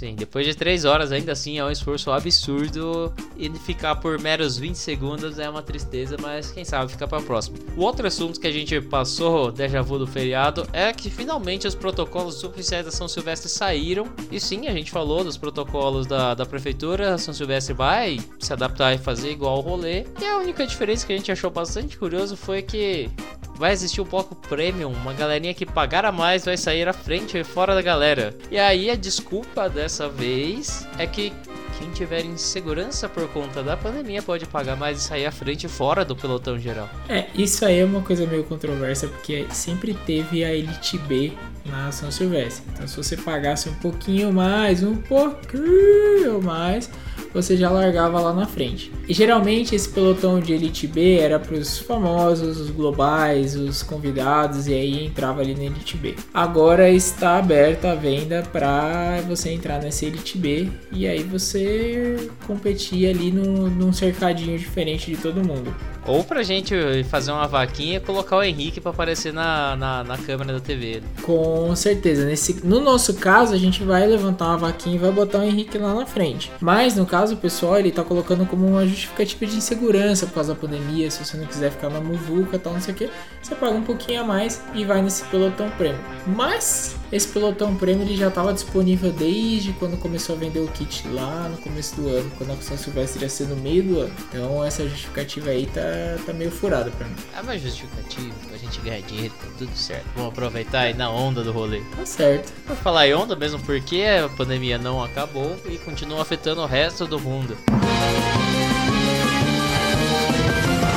Sim, 0.03 0.15
depois 0.15 0.45
de 0.45 0.53
3 0.53 0.83
horas 0.83 1.13
ainda 1.13 1.31
assim 1.31 1.59
é 1.59 1.63
um 1.63 1.71
esforço 1.71 2.11
absurdo 2.11 3.13
e 3.37 3.49
ficar 3.59 3.95
por 3.95 4.19
meros 4.19 4.57
20 4.57 4.75
segundos 4.75 5.39
é 5.39 5.49
uma 5.49 5.61
tristeza, 5.61 6.17
mas 6.19 6.51
quem 6.51 6.65
sabe 6.65 6.91
fica 6.91 7.07
para 7.07 7.21
próxima. 7.21 7.57
O 7.77 7.81
outro 7.83 8.05
assunto 8.05 8.37
que 8.37 8.45
a 8.45 8.51
gente 8.51 8.81
passou, 8.81 9.49
déjà 9.49 9.81
vu 9.81 9.97
do 9.97 10.05
feriado, 10.05 10.67
é 10.73 10.91
que 10.91 11.09
finalmente 11.09 11.67
os 11.67 11.73
protocolos 11.73 12.43
oficiais 12.43 12.85
da 12.85 12.91
São 12.91 13.07
Silvestre 13.07 13.47
saíram. 13.47 14.05
E 14.29 14.41
sim, 14.41 14.67
a 14.67 14.73
gente 14.73 14.91
falou 14.91 15.23
dos 15.23 15.37
protocolos 15.37 16.05
da, 16.05 16.33
da 16.33 16.45
prefeitura, 16.45 17.13
a 17.13 17.17
São 17.17 17.33
Silvestre 17.33 17.73
vai 17.73 18.19
se 18.39 18.51
adaptar 18.51 18.93
e 18.93 18.97
fazer 18.97 19.31
igual 19.31 19.59
o 19.59 19.61
rolê. 19.61 20.05
E 20.19 20.25
a 20.25 20.37
única 20.37 20.67
diferença 20.67 21.07
que 21.07 21.13
a 21.13 21.17
gente 21.17 21.31
achou 21.31 21.49
bastante 21.49 21.97
curioso 21.97 22.35
foi 22.35 22.61
que 22.61 23.09
vai 23.55 23.71
existir 23.71 24.01
um 24.01 24.05
bloco 24.05 24.35
premium, 24.35 24.91
uma 24.91 25.13
galerinha 25.13 25.53
que 25.53 25.65
pagar 25.65 26.05
a 26.05 26.11
mais 26.11 26.45
vai 26.45 26.57
sair 26.57 26.87
à 26.87 26.93
frente 26.93 27.37
e 27.37 27.43
fora 27.43 27.75
da 27.75 27.81
galera. 27.81 28.35
E 28.49 28.57
aí 28.57 28.89
a 28.89 28.95
desculpa 28.95 29.69
dessa 29.69 30.09
vez 30.09 30.87
é 30.97 31.05
que 31.07 31.31
quem 31.79 31.89
tiver 31.91 32.23
insegurança 32.23 33.09
por 33.09 33.27
conta 33.29 33.63
da 33.63 33.75
pandemia 33.75 34.21
pode 34.21 34.45
pagar 34.45 34.75
mais 34.75 34.99
e 34.99 35.01
sair 35.01 35.25
à 35.25 35.31
frente 35.31 35.67
fora 35.67 36.05
do 36.05 36.15
pelotão 36.15 36.57
geral. 36.57 36.89
É, 37.09 37.27
isso 37.35 37.65
aí 37.65 37.79
é 37.79 37.85
uma 37.85 38.01
coisa 38.01 38.25
meio 38.25 38.43
controversa 38.43 39.07
porque 39.07 39.45
sempre 39.49 39.93
teve 39.93 40.43
a 40.43 40.53
Elite 40.53 40.97
B 40.97 41.33
na 41.65 41.91
São 41.91 42.11
Silvestre. 42.11 42.63
Então 42.73 42.87
se 42.87 42.95
você 42.95 43.17
pagasse 43.17 43.69
um 43.69 43.75
pouquinho 43.75 44.31
mais, 44.31 44.83
um 44.83 44.95
pouquinho 44.95 46.41
mais, 46.41 46.89
você 47.33 47.57
já 47.57 47.69
largava 47.69 48.19
lá 48.19 48.33
na 48.33 48.45
frente. 48.45 48.91
E 49.07 49.13
geralmente 49.13 49.75
esse 49.75 49.89
pelotão 49.89 50.39
de 50.39 50.53
Elite 50.53 50.87
B 50.87 51.17
era 51.17 51.39
para 51.39 51.55
os 51.55 51.79
famosos, 51.79 52.59
os 52.59 52.69
globais, 52.69 53.55
os 53.55 53.81
convidados 53.81 54.67
e 54.67 54.73
aí 54.73 55.05
entrava 55.05 55.41
ali 55.41 55.55
na 55.55 55.63
Elite 55.63 55.97
B. 55.97 56.15
Agora 56.33 56.89
está 56.89 57.37
aberta 57.37 57.91
a 57.91 57.95
venda 57.95 58.43
para 58.51 59.21
você 59.27 59.49
entrar 59.49 59.81
nessa 59.81 60.05
Elite 60.05 60.37
B 60.37 60.69
e 60.91 61.07
aí 61.07 61.23
você 61.23 62.29
competir 62.45 63.09
ali 63.09 63.31
num, 63.31 63.69
num 63.69 63.91
cercadinho 63.91 64.57
diferente 64.57 65.09
de 65.11 65.17
todo 65.17 65.43
mundo. 65.43 65.73
Ou 66.05 66.23
pra 66.23 66.43
gente 66.43 66.75
fazer 67.05 67.31
uma 67.31 67.47
vaquinha 67.47 67.97
e 67.97 67.99
colocar 67.99 68.37
o 68.37 68.43
Henrique 68.43 68.81
pra 68.81 68.91
aparecer 68.91 69.33
na, 69.33 69.75
na, 69.75 70.03
na 70.03 70.17
câmera 70.17 70.53
da 70.53 70.59
TV. 70.59 71.01
Com 71.21 71.75
certeza. 71.75 72.25
Nesse, 72.25 72.65
no 72.65 72.79
nosso 72.79 73.13
caso, 73.15 73.53
a 73.53 73.57
gente 73.57 73.83
vai 73.83 74.05
levantar 74.05 74.47
uma 74.47 74.57
vaquinha 74.57 74.95
e 74.95 74.99
vai 74.99 75.11
botar 75.11 75.39
o 75.39 75.43
Henrique 75.43 75.77
lá 75.77 75.93
na 75.93 76.05
frente. 76.05 76.51
Mas 76.59 76.95
no 76.95 77.05
caso, 77.05 77.35
o 77.35 77.37
pessoal, 77.37 77.79
ele 77.79 77.91
tá 77.91 78.03
colocando 78.03 78.45
como 78.45 78.67
uma 78.67 78.85
justificativa 78.85 79.45
de 79.45 79.57
insegurança 79.57 80.25
por 80.25 80.35
causa 80.35 80.53
da 80.53 80.59
pandemia. 80.59 81.09
Se 81.09 81.23
você 81.23 81.37
não 81.37 81.45
quiser 81.45 81.71
ficar 81.71 81.89
na 81.89 82.01
muvuca 82.01 82.55
e 82.55 82.59
tal, 82.59 82.73
não 82.73 82.81
sei 82.81 82.93
o 82.93 82.97
que, 82.97 83.09
você 83.41 83.55
paga 83.55 83.73
um 83.73 83.83
pouquinho 83.83 84.21
a 84.21 84.23
mais 84.23 84.61
e 84.73 84.85
vai 84.85 85.01
nesse 85.01 85.23
pelotão 85.25 85.69
prêmio. 85.71 85.99
Mas 86.25 86.95
esse 87.11 87.27
pelotão 87.27 87.75
prêmio 87.75 88.03
ele 88.05 88.15
já 88.17 88.29
estava 88.29 88.53
disponível 88.53 89.11
desde 89.11 89.71
quando 89.73 89.97
começou 89.97 90.35
a 90.35 90.39
vender 90.39 90.59
o 90.59 90.67
kit 90.67 91.07
lá 91.09 91.47
no 91.49 91.57
começo 91.57 91.95
do 91.95 92.07
ano, 92.07 92.31
quando 92.37 92.51
a 92.51 92.55
São 92.57 92.77
Silvestre 92.77 93.21
ia 93.21 93.29
ser 93.29 93.47
no 93.47 93.55
meio 93.55 93.83
do 93.83 93.99
ano. 93.99 94.13
Então 94.29 94.63
essa 94.63 94.87
justificativa 94.87 95.51
aí 95.51 95.65
tá, 95.67 95.81
tá 96.25 96.33
meio 96.33 96.51
furada 96.51 96.91
pra 96.91 97.07
mim. 97.07 97.15
É 97.35 97.41
uma 97.41 97.57
justificativa 97.57 98.33
pra 98.47 98.57
gente 98.57 98.79
ganhar 98.81 99.01
dinheiro, 99.01 99.33
tá 99.39 99.47
tudo 99.57 99.75
certo. 99.75 100.05
Vamos 100.15 100.31
aproveitar 100.31 100.81
aí 100.81 100.93
na 100.93 101.09
onda 101.09 101.43
do 101.43 101.51
rolê. 101.51 101.81
Tá 101.95 102.05
certo. 102.05 102.51
Por 102.65 102.75
falar 102.77 103.07
em 103.07 103.13
onda, 103.13 103.35
mesmo 103.35 103.59
porque 103.59 104.03
a 104.03 104.29
pandemia 104.29 104.77
não 104.77 105.03
acabou 105.03 105.55
e 105.65 105.77
continua 105.77 106.21
afetando 106.21 106.61
o 106.61 106.65
resto 106.65 107.05
do 107.05 107.19
mundo. 107.19 107.57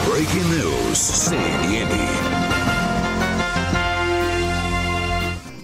Breaking 0.07 0.49
News, 0.49 0.99
CNN. 0.99 2.26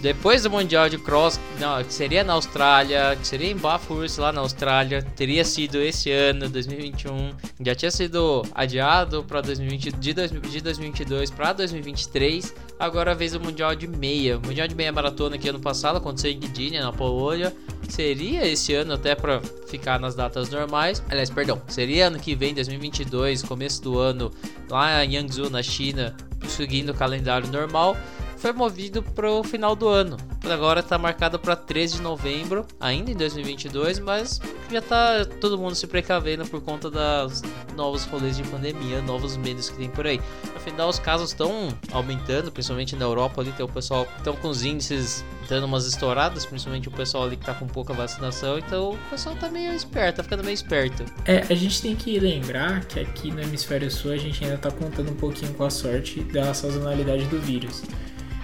Depois 0.03 0.43
do 0.43 0.49
Mundial 0.49 0.89
de 0.89 0.97
Cross, 0.97 1.39
não, 1.57 1.81
que 1.81 1.93
seria 1.93 2.25
na 2.25 2.33
Austrália, 2.33 3.15
que 3.15 3.25
seria 3.25 3.49
em 3.49 3.55
Bathurst 3.55 4.17
lá 4.17 4.33
na 4.33 4.41
Austrália, 4.41 5.01
teria 5.01 5.45
sido 5.45 5.81
esse 5.81 6.11
ano, 6.11 6.49
2021, 6.49 7.31
já 7.65 7.73
tinha 7.73 7.89
sido 7.89 8.43
adiado 8.53 9.23
para 9.23 9.39
2020, 9.39 9.93
de, 9.93 10.13
de 10.13 10.61
2022 10.61 11.31
para 11.31 11.53
2023. 11.53 12.53
Agora 12.77 13.11
a 13.11 13.13
vez 13.13 13.31
do 13.31 13.39
Mundial 13.39 13.73
de 13.75 13.87
Meia. 13.87 14.39
O 14.39 14.45
Mundial 14.45 14.67
de 14.67 14.75
Meia 14.75 14.91
Maratona 14.91 15.37
que 15.37 15.47
ano 15.47 15.61
passado 15.61 15.99
aconteceu 15.99 16.31
em 16.31 16.37
Gdynia, 16.37 16.81
na 16.81 16.91
Polônia. 16.91 17.55
Seria 17.87 18.45
esse 18.45 18.73
ano 18.73 18.95
até 18.95 19.15
para 19.15 19.39
ficar 19.67 20.01
nas 20.01 20.15
datas 20.15 20.49
normais. 20.49 21.01
Aliás, 21.07 21.29
perdão, 21.29 21.61
seria 21.69 22.07
ano 22.07 22.19
que 22.19 22.35
vem, 22.35 22.53
2022, 22.53 23.41
começo 23.43 23.81
do 23.81 23.97
ano, 23.99 24.29
lá 24.69 25.05
em 25.05 25.15
Yangzhou, 25.15 25.49
na 25.49 25.63
China, 25.63 26.13
seguindo 26.45 26.89
o 26.89 26.93
calendário 26.93 27.47
normal 27.47 27.95
foi 28.43 28.51
movido 28.51 29.01
para 29.01 29.31
o 29.31 29.41
final 29.41 29.73
do 29.73 29.87
ano. 29.87 30.17
Agora 30.43 30.81
está 30.81 30.97
marcado 30.97 31.39
para 31.39 31.55
13 31.55 31.95
de 31.95 32.01
novembro, 32.01 32.67
ainda 32.77 33.09
em 33.09 33.15
2022, 33.15 33.99
mas 33.99 34.41
já 34.69 34.79
está 34.79 35.23
todo 35.39 35.57
mundo 35.57 35.75
se 35.75 35.87
precavendo 35.87 36.45
por 36.45 36.59
conta 36.59 36.91
das 36.91 37.41
novos 37.73 38.03
rolês 38.03 38.35
de 38.35 38.43
pandemia, 38.43 39.01
novos 39.01 39.37
medos 39.37 39.69
que 39.69 39.77
tem 39.77 39.89
por 39.89 40.05
aí. 40.05 40.19
Afinal, 40.57 40.89
os 40.89 40.99
casos 40.99 41.29
estão 41.29 41.69
aumentando, 41.93 42.51
principalmente 42.51 42.97
na 42.97 43.05
Europa 43.05 43.39
ali, 43.39 43.53
tem 43.53 43.65
o 43.65 43.69
pessoal 43.69 44.05
estão 44.17 44.35
com 44.35 44.49
os 44.49 44.65
índices 44.65 45.23
dando 45.47 45.65
umas 45.65 45.85
estouradas, 45.87 46.45
principalmente 46.45 46.89
o 46.89 46.91
pessoal 46.91 47.23
ali 47.23 47.37
que 47.37 47.43
está 47.43 47.53
com 47.53 47.65
pouca 47.65 47.93
vacinação, 47.93 48.59
então 48.59 48.91
o 48.91 48.97
pessoal 49.09 49.37
tá 49.37 49.47
meio 49.47 49.73
esperto, 49.73 50.17
tá 50.17 50.23
ficando 50.23 50.43
meio 50.43 50.53
esperto. 50.53 51.05
É, 51.23 51.45
a 51.49 51.55
gente 51.55 51.81
tem 51.81 51.95
que 51.95 52.19
lembrar 52.19 52.83
que 52.83 52.99
aqui 52.99 53.31
no 53.31 53.41
hemisfério 53.41 53.89
sul 53.89 54.11
a 54.11 54.17
gente 54.17 54.43
ainda 54.43 54.57
está 54.57 54.69
contando 54.69 55.11
um 55.11 55.15
pouquinho 55.15 55.53
com 55.53 55.63
a 55.63 55.69
sorte 55.69 56.19
da 56.19 56.53
sazonalidade 56.53 57.23
do 57.27 57.39
vírus. 57.39 57.83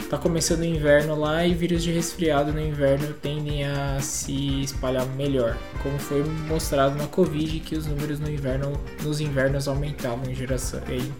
Tá 0.10 0.18
começando 0.18 0.62
o 0.62 0.66
inverno 0.66 1.14
lá 1.14 1.46
e 1.46 1.54
vírus 1.54 1.84
de 1.84 1.92
resfriado 1.92 2.52
no 2.52 2.60
inverno 2.60 3.14
tendem 3.22 3.64
a 3.64 4.00
se 4.02 4.64
espalhar 4.64 5.06
melhor, 5.10 5.56
como 5.84 6.00
foi 6.00 6.24
mostrado 6.24 6.96
na 6.96 7.06
Covid 7.06 7.60
que 7.60 7.76
os 7.76 7.86
números 7.86 8.20
no 8.20 8.28
inverno, 8.28 8.74
nos 9.04 9.22
invernos 9.22 9.68
aumentavam 9.68 10.28
em, 10.28 10.34
geração, 10.34 10.82
em, 10.90 11.14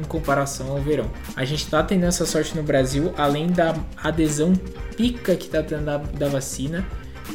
em 0.00 0.04
comparação 0.04 0.70
ao 0.70 0.78
verão. 0.80 1.10
A 1.34 1.44
gente 1.44 1.68
tá 1.68 1.82
tendo 1.82 2.04
essa 2.04 2.24
sorte 2.24 2.56
no 2.56 2.62
Brasil, 2.62 3.12
além 3.18 3.48
da 3.48 3.74
adesão 3.96 4.52
pica 4.96 5.34
que 5.34 5.48
tá 5.48 5.60
tendo 5.60 5.84
da, 5.84 5.96
da 5.96 6.28
vacina 6.28 6.86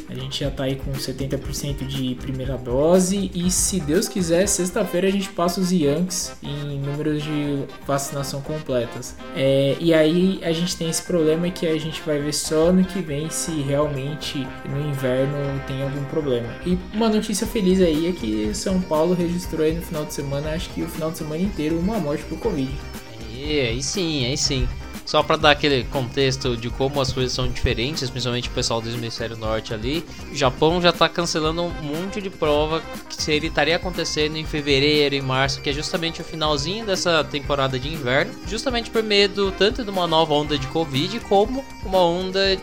a 0.08 0.14
gente 0.14 0.40
já 0.40 0.50
tá 0.50 0.64
aí 0.64 0.76
com 0.76 0.92
70% 0.92 1.86
de 1.86 2.14
primeira 2.16 2.56
dose 2.56 3.30
e 3.34 3.50
se 3.50 3.80
Deus 3.80 4.08
quiser, 4.08 4.46
sexta-feira 4.46 5.08
a 5.08 5.10
gente 5.10 5.28
passa 5.30 5.60
os 5.60 5.72
Yankees 5.72 6.32
em 6.42 6.78
números 6.78 7.22
de 7.22 7.64
vacinação 7.86 8.40
completas. 8.40 9.16
É, 9.34 9.76
e 9.80 9.92
aí 9.92 10.40
a 10.42 10.52
gente 10.52 10.76
tem 10.76 10.88
esse 10.88 11.02
problema 11.02 11.50
que 11.50 11.66
a 11.66 11.78
gente 11.78 12.00
vai 12.02 12.18
ver 12.18 12.32
só 12.32 12.72
no 12.72 12.84
que 12.84 13.00
vem 13.00 13.28
se 13.30 13.50
realmente 13.62 14.46
no 14.68 14.88
inverno 14.88 15.36
tem 15.66 15.82
algum 15.82 16.04
problema. 16.04 16.48
E 16.66 16.78
uma 16.92 17.08
notícia 17.08 17.46
feliz 17.46 17.80
aí 17.80 18.08
é 18.08 18.12
que 18.12 18.54
São 18.54 18.80
Paulo 18.80 19.14
registrou 19.14 19.64
aí 19.64 19.74
no 19.74 19.82
final 19.82 20.04
de 20.04 20.14
semana, 20.14 20.50
acho 20.50 20.70
que 20.70 20.82
o 20.82 20.88
final 20.88 21.10
de 21.10 21.18
semana 21.18 21.42
inteiro, 21.42 21.78
uma 21.78 21.98
morte 21.98 22.24
por 22.24 22.38
Covid. 22.38 22.70
Aí, 23.18 23.60
aí 23.60 23.82
sim, 23.82 24.26
aí 24.26 24.36
sim. 24.36 24.68
Só 25.04 25.22
para 25.22 25.36
dar 25.36 25.50
aquele 25.50 25.84
contexto 25.84 26.56
de 26.56 26.70
como 26.70 27.00
as 27.00 27.12
coisas 27.12 27.32
são 27.32 27.48
diferentes, 27.48 28.08
principalmente 28.08 28.48
o 28.48 28.52
pessoal 28.52 28.80
do 28.80 28.88
hemisfério 28.88 29.36
norte 29.36 29.74
ali, 29.74 30.04
o 30.32 30.34
Japão 30.34 30.80
já 30.80 30.90
está 30.90 31.08
cancelando 31.08 31.62
um 31.62 31.70
monte 31.82 32.20
de 32.20 32.30
prova 32.30 32.82
que 33.08 33.22
seria, 33.22 33.48
estaria 33.48 33.76
acontecendo 33.76 34.36
em 34.36 34.44
fevereiro 34.44 35.14
e 35.14 35.20
março, 35.20 35.60
que 35.60 35.70
é 35.70 35.72
justamente 35.72 36.20
o 36.20 36.24
finalzinho 36.24 36.86
dessa 36.86 37.22
temporada 37.22 37.78
de 37.78 37.92
inverno, 37.92 38.32
justamente 38.48 38.90
por 38.90 39.02
medo 39.02 39.52
tanto 39.52 39.84
de 39.84 39.90
uma 39.90 40.06
nova 40.06 40.32
onda 40.32 40.58
de 40.58 40.66
Covid 40.68 41.20
como 41.20 41.64
uma 41.84 42.02
onda 42.02 42.58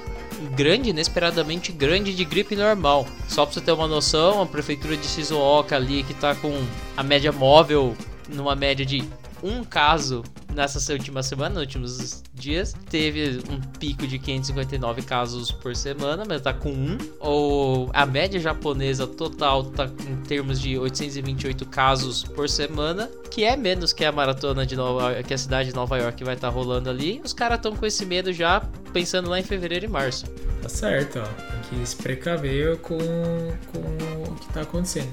grande, 0.56 0.90
inesperadamente 0.90 1.72
grande 1.72 2.16
de 2.16 2.26
gripe 2.26 2.56
normal. 2.56 3.06
Só 3.28 3.46
para 3.46 3.54
você 3.54 3.62
ter 3.62 3.72
uma 3.72 3.88
noção, 3.88 4.42
a 4.42 4.46
prefeitura 4.46 4.98
de 4.98 5.06
Shizuoka 5.06 5.76
ali 5.76 6.04
que 6.04 6.14
está 6.14 6.34
com 6.36 6.66
a 6.98 7.04
média 7.04 7.32
móvel 7.32 7.96
numa 8.28 8.56
média 8.56 8.86
de 8.86 9.04
um 9.44 9.64
caso 9.64 10.24
nessa 10.54 10.94
última 10.94 11.24
semana, 11.24 11.56
nos 11.56 11.62
últimos 11.62 12.24
dias, 12.34 12.74
teve 12.90 13.40
um 13.50 13.60
pico 13.80 14.06
de 14.06 14.20
559 14.20 15.02
casos 15.04 15.52
por 15.52 15.76
semana, 15.76 16.24
mas 16.28 16.42
tá 16.42 16.54
com 16.54 16.72
um. 16.72 16.98
Ou 17.20 17.90
a 17.94 18.06
média 18.06 18.40
japonesa 18.40 19.08
total 19.08 19.64
tá 19.66 19.90
em 20.08 20.16
termos 20.24 20.60
de 20.60 20.78
828 20.78 21.66
casos 21.68 22.24
por 22.24 22.50
semana, 22.50 23.10
que 23.30 23.44
é 23.44 23.56
menos 23.56 23.94
que 23.94 24.04
a 24.04 24.12
maratona 24.12 24.66
de 24.66 24.76
Nova 24.76 25.22
que 25.24 25.34
a 25.34 25.38
cidade 25.38 25.70
de 25.70 25.76
Nova 25.76 25.98
York 25.98 26.24
vai 26.24 26.36
estar 26.36 26.50
tá 26.50 26.54
rolando 26.54 26.90
ali. 26.90 27.22
Os 27.24 27.34
caras 27.34 27.58
estão 27.58 27.76
com 27.76 27.86
esse 27.86 28.06
medo 28.06 28.34
já 28.34 28.62
pensando 28.94 29.30
lá 29.30 29.40
em 29.40 29.44
fevereiro 29.44 29.86
e 29.86 29.88
março. 29.88 30.26
Tá 30.62 30.70
certo, 30.70 31.20
ó. 31.20 31.70
Tem 31.70 31.80
que 31.80 31.86
se 31.86 31.96
precaver 31.96 32.78
com, 32.78 32.98
com 32.98 34.32
o 34.32 34.36
que 34.36 34.54
tá 34.54 34.62
acontecendo 34.62 35.12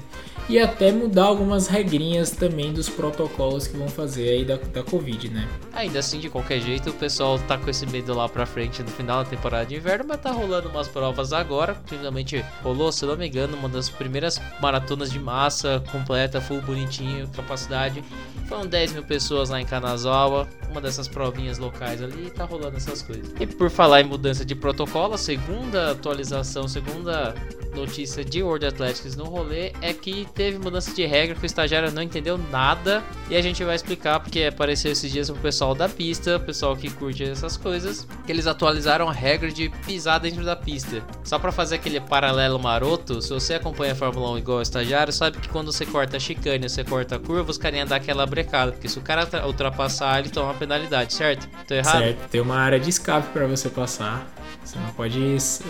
e 0.49 0.57
até 0.57 0.91
mudar 0.91 1.25
algumas 1.25 1.67
regrinhas 1.67 2.31
também 2.31 2.73
dos 2.73 2.89
protocolos 2.89 3.67
que 3.67 3.77
vão 3.77 3.87
fazer 3.87 4.29
aí 4.29 4.43
da, 4.43 4.55
da 4.55 4.81
Covid, 4.81 5.29
né? 5.29 5.47
Ainda 5.71 5.99
assim, 5.99 6.19
de 6.19 6.27
qualquer 6.27 6.59
jeito, 6.59 6.89
o 6.89 6.93
pessoal 6.93 7.37
tá 7.37 7.55
com 7.55 7.69
esse 7.69 7.85
medo 7.85 8.15
lá 8.15 8.27
pra 8.27 8.47
frente 8.47 8.81
no 8.81 8.89
final 8.89 9.23
da 9.23 9.29
temporada 9.29 9.67
de 9.67 9.75
inverno, 9.75 10.05
mas 10.07 10.19
tá 10.19 10.31
rolando 10.31 10.67
umas 10.67 10.87
provas 10.87 11.31
agora. 11.31 11.79
Finalmente 11.85 12.43
rolou, 12.63 12.91
se 12.91 13.05
não 13.05 13.15
me 13.15 13.27
engano, 13.27 13.55
uma 13.55 13.69
das 13.69 13.89
primeiras 13.89 14.41
maratonas 14.59 15.11
de 15.11 15.19
massa 15.19 15.83
completa, 15.91 16.41
full 16.41 16.61
bonitinho, 16.61 17.27
capacidade. 17.27 18.03
Foram 18.47 18.65
10 18.65 18.93
mil 18.93 19.03
pessoas 19.03 19.51
lá 19.51 19.61
em 19.61 19.65
Kanazawa, 19.65 20.47
uma 20.71 20.81
dessas 20.81 21.07
provinhas 21.07 21.59
locais 21.59 22.01
ali, 22.01 22.31
tá 22.31 22.45
rolando 22.45 22.77
essas 22.77 23.03
coisas. 23.03 23.31
E 23.39 23.45
por 23.45 23.69
falar 23.69 24.01
em 24.01 24.05
mudança 24.05 24.43
de 24.43 24.55
protocolo, 24.55 25.13
a 25.13 25.17
segunda 25.19 25.91
atualização, 25.91 26.67
segunda 26.67 27.35
notícia 27.75 28.25
de 28.25 28.41
World 28.41 28.65
Athletics 28.65 29.15
no 29.15 29.25
rolê 29.25 29.71
é 29.81 29.93
que 29.93 30.27
teve 30.39 30.57
mudança 30.57 30.93
de 30.93 31.05
regra 31.05 31.35
que 31.35 31.43
o 31.43 31.45
estagiário 31.45 31.91
não 31.91 32.01
entendeu 32.01 32.37
nada 32.37 33.03
e 33.29 33.35
a 33.35 33.41
gente 33.41 33.61
vai 33.61 33.75
explicar 33.75 34.21
porque 34.21 34.43
apareceu 34.43 34.89
esses 34.89 35.11
dias 35.11 35.29
pro 35.29 35.37
pessoal 35.41 35.75
da 35.75 35.89
pista, 35.89 36.37
o 36.37 36.39
pessoal 36.39 36.77
que 36.77 36.89
curte 36.89 37.25
essas 37.25 37.57
coisas, 37.57 38.07
que 38.25 38.31
eles 38.31 38.47
atualizaram 38.47 39.09
a 39.09 39.11
regra 39.11 39.51
de 39.51 39.67
pisar 39.85 40.17
dentro 40.17 40.45
da 40.45 40.55
pista. 40.55 41.03
Só 41.25 41.37
para 41.37 41.51
fazer 41.51 41.75
aquele 41.75 41.99
paralelo 41.99 42.57
maroto, 42.57 43.21
se 43.21 43.33
você 43.33 43.55
acompanha 43.55 43.91
a 43.91 43.95
Fórmula 43.95 44.31
1 44.31 44.37
igual 44.37 44.59
o 44.59 44.61
estagiário, 44.61 45.11
sabe 45.11 45.39
que 45.39 45.49
quando 45.49 45.73
você 45.73 45.85
corta 45.85 46.15
a 46.15 46.19
chicane, 46.21 46.69
você 46.69 46.85
corta 46.85 47.17
a 47.17 47.19
curva, 47.19 47.51
os 47.51 47.57
carinha 47.57 47.85
dá 47.85 47.97
aquela 47.97 48.25
brecada, 48.25 48.71
porque 48.71 48.87
se 48.87 48.97
o 48.97 49.01
cara 49.01 49.27
ultrapassar, 49.45 50.19
ele 50.19 50.29
toma 50.29 50.51
uma 50.51 50.57
penalidade, 50.57 51.15
certo? 51.15 51.49
Tô 51.67 51.73
errado? 51.73 51.99
Certo, 51.99 52.29
tem 52.29 52.39
uma 52.39 52.55
área 52.55 52.79
de 52.79 52.89
escape 52.89 53.27
para 53.33 53.45
você 53.45 53.67
passar. 53.67 54.25
Você 54.63 54.79
não 54.79 54.93
pode 54.93 55.19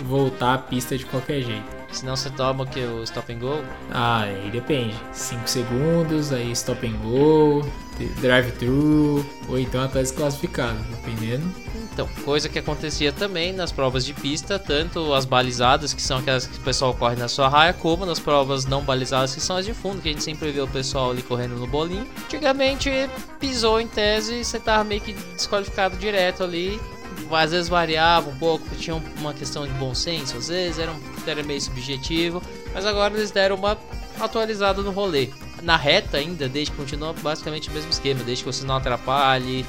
voltar 0.04 0.54
a 0.54 0.58
pista 0.60 0.96
de 0.96 1.08
qualquer 1.08 1.42
jeito. 1.42 1.79
Senão 1.92 2.16
você 2.16 2.30
toma 2.30 2.64
o 2.64 2.68
que? 2.68 2.80
O 2.80 3.04
stop 3.04 3.34
and 3.34 3.40
go? 3.40 3.64
Ah, 3.92 4.22
aí 4.22 4.50
depende. 4.52 4.96
5 5.12 5.48
segundos, 5.50 6.32
aí 6.32 6.52
stop 6.52 6.86
and 6.86 6.98
go, 6.98 7.66
drive-thru, 8.22 9.26
ou 9.48 9.60
então 9.60 9.84
até 9.84 10.00
desclassificado, 10.00 10.78
dependendo. 10.92 11.44
Então, 11.92 12.08
coisa 12.24 12.48
que 12.48 12.60
acontecia 12.60 13.12
também 13.12 13.52
nas 13.52 13.72
provas 13.72 14.06
de 14.06 14.14
pista, 14.14 14.58
tanto 14.58 15.14
as 15.14 15.26
balizadas, 15.26 15.94
que 15.94 16.02
são 16.02 16.20
aquelas 16.20 16.48
que 16.48 16.58
o 16.58 16.62
pessoal 16.62 16.94
corre 16.94 17.18
na 17.18 17.28
sua 17.28 17.50
raia, 17.50 17.74
como 17.74 18.06
nas 18.06 18.20
provas 18.20 18.66
não 18.66 18.82
balizadas, 18.82 19.36
que 19.36 19.42
são 19.42 19.58
as 19.58 19.66
de 19.66 19.74
fundo, 19.74 20.02
que 20.02 20.08
a 20.08 20.12
gente 20.12 20.24
sempre 20.24 20.52
vê 20.52 20.62
o 20.62 20.68
pessoal 20.68 21.12
ali 21.12 21.22
correndo 21.22 21.56
no 21.56 21.68
bolinho. 21.68 22.08
Antigamente, 22.24 22.90
pisou 23.40 23.82
em 23.82 23.88
tese 23.88 24.36
e 24.36 24.46
você 24.46 24.60
tava 24.60 24.84
meio 24.86 25.02
que 25.02 25.12
desqualificado 25.12 25.98
direto 25.98 26.44
ali, 26.44 26.80
às 27.32 27.52
vezes 27.52 27.70
variava 27.70 28.30
um 28.30 28.38
pouco, 28.38 28.64
tinha 28.76 28.96
uma 29.18 29.34
questão 29.34 29.68
de 29.68 29.74
bom 29.74 29.94
senso, 29.94 30.38
às 30.38 30.48
vezes 30.48 30.80
era 30.80 30.92
um 30.92 31.00
critério 31.00 31.46
meio 31.46 31.62
subjetivo, 31.62 32.42
mas 32.74 32.86
agora 32.86 33.14
eles 33.16 33.32
deram 33.32 33.56
uma 33.56 33.78
atualizada 34.20 34.82
no 34.82 34.92
rolê. 34.92 35.30
na 35.62 35.76
reta 35.76 36.18
ainda, 36.18 36.48
desde 36.48 36.72
que 36.72 36.78
continua 36.78 37.14
basicamente 37.14 37.70
o 37.70 37.74
mesmo 37.74 37.90
esquema, 37.90 38.24
desde 38.24 38.44
que 38.44 38.52
você 38.52 38.66
não 38.66 38.78
atrapalhe, 38.78 39.66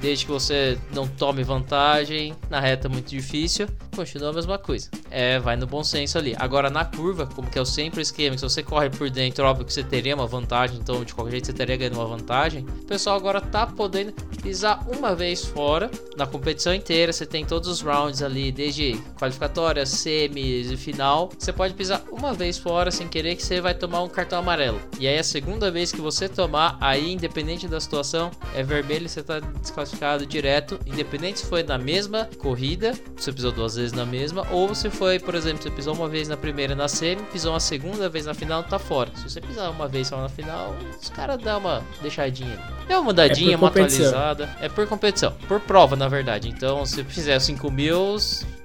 desde 0.00 0.24
que 0.26 0.32
você 0.32 0.78
não 0.92 1.06
tome 1.06 1.42
vantagem. 1.42 2.34
Na 2.48 2.60
reta 2.60 2.88
é 2.88 2.90
muito 2.90 3.10
difícil, 3.10 3.68
continua 3.94 4.30
a 4.30 4.32
mesma 4.32 4.58
coisa. 4.58 4.90
É, 5.16 5.38
vai 5.38 5.56
no 5.56 5.66
bom 5.66 5.84
senso 5.84 6.18
ali. 6.18 6.34
Agora 6.38 6.68
na 6.68 6.84
curva, 6.84 7.26
como 7.26 7.48
que 7.48 7.58
é 7.58 7.62
o 7.62 7.64
sempre 7.64 8.02
esquema, 8.02 8.34
que 8.34 8.40
se 8.40 8.48
você 8.48 8.62
corre 8.62 8.90
por 8.90 9.08
dentro, 9.08 9.44
óbvio 9.44 9.64
que 9.64 9.72
você 9.72 9.82
teria 9.82 10.14
uma 10.14 10.26
vantagem, 10.26 10.78
então 10.78 11.04
de 11.04 11.14
qualquer 11.14 11.32
jeito 11.32 11.46
você 11.46 11.52
teria 11.52 11.76
ganhando 11.76 11.94
uma 11.94 12.06
vantagem. 12.06 12.66
O 12.82 12.86
pessoal 12.86 13.16
agora 13.16 13.40
tá 13.40 13.66
podendo 13.66 14.12
pisar 14.42 14.84
uma 14.88 15.14
vez 15.14 15.44
fora 15.44 15.90
na 16.16 16.26
competição 16.26 16.74
inteira. 16.74 17.12
Você 17.12 17.24
tem 17.26 17.44
todos 17.44 17.68
os 17.68 17.80
rounds 17.80 18.22
ali, 18.22 18.50
desde 18.52 19.00
qualificatória, 19.18 19.86
semis 19.86 20.70
e 20.70 20.76
final. 20.76 21.30
Você 21.38 21.52
pode 21.52 21.74
pisar 21.74 22.02
uma 22.10 22.34
vez 22.34 22.58
fora 22.58 22.90
sem 22.90 23.08
querer 23.08 23.36
que 23.36 23.42
você 23.42 23.60
vai 23.60 23.74
tomar 23.74 24.02
um 24.02 24.08
cartão 24.08 24.40
amarelo. 24.40 24.80
E 24.98 25.06
aí 25.06 25.18
a 25.18 25.24
segunda 25.24 25.70
vez 25.70 25.92
que 25.92 26.00
você 26.00 26.28
tomar, 26.28 26.76
aí 26.80 27.12
independente 27.12 27.68
da 27.68 27.80
situação, 27.80 28.30
é 28.54 28.62
vermelho, 28.62 29.08
você 29.08 29.22
tá 29.22 29.40
desclassificado 29.40 29.94
classificado 29.94 30.26
direto, 30.26 30.78
independente 30.86 31.40
se 31.40 31.46
foi 31.46 31.62
na 31.62 31.78
mesma 31.78 32.28
corrida, 32.38 32.92
você 33.16 33.32
pisou 33.32 33.52
duas 33.52 33.76
vezes 33.76 33.92
na 33.92 34.04
mesma, 34.04 34.46
ou 34.50 34.74
se 34.74 34.90
foi, 34.90 35.03
por 35.22 35.34
exemplo, 35.34 35.62
você 35.62 35.70
pisou 35.70 35.94
uma 35.94 36.08
vez 36.08 36.28
na 36.28 36.36
primeira 36.36 36.74
na 36.74 36.88
semi, 36.88 37.22
pisou 37.32 37.52
uma 37.52 37.60
segunda 37.60 38.08
vez 38.08 38.26
na 38.26 38.34
final, 38.34 38.62
tá 38.62 38.78
fora. 38.78 39.10
Se 39.14 39.28
você 39.28 39.40
pisar 39.40 39.70
uma 39.70 39.88
vez 39.88 40.08
só 40.08 40.20
na 40.20 40.28
final, 40.28 40.74
os 41.00 41.08
caras 41.10 41.40
dão 41.42 41.58
uma 41.58 41.82
deixadinha. 42.02 42.58
Dá 42.88 42.98
uma 42.98 43.04
mudadinha, 43.04 43.54
é 43.54 43.56
uma 43.56 43.68
atualizada. 43.68 44.48
É 44.60 44.68
por 44.68 44.86
competição, 44.86 45.32
por 45.48 45.60
prova, 45.60 45.96
na 45.96 46.08
verdade. 46.08 46.48
Então, 46.48 46.84
se 46.84 47.02
fizer 47.04 47.38
5 47.38 47.70
mil, 47.70 48.16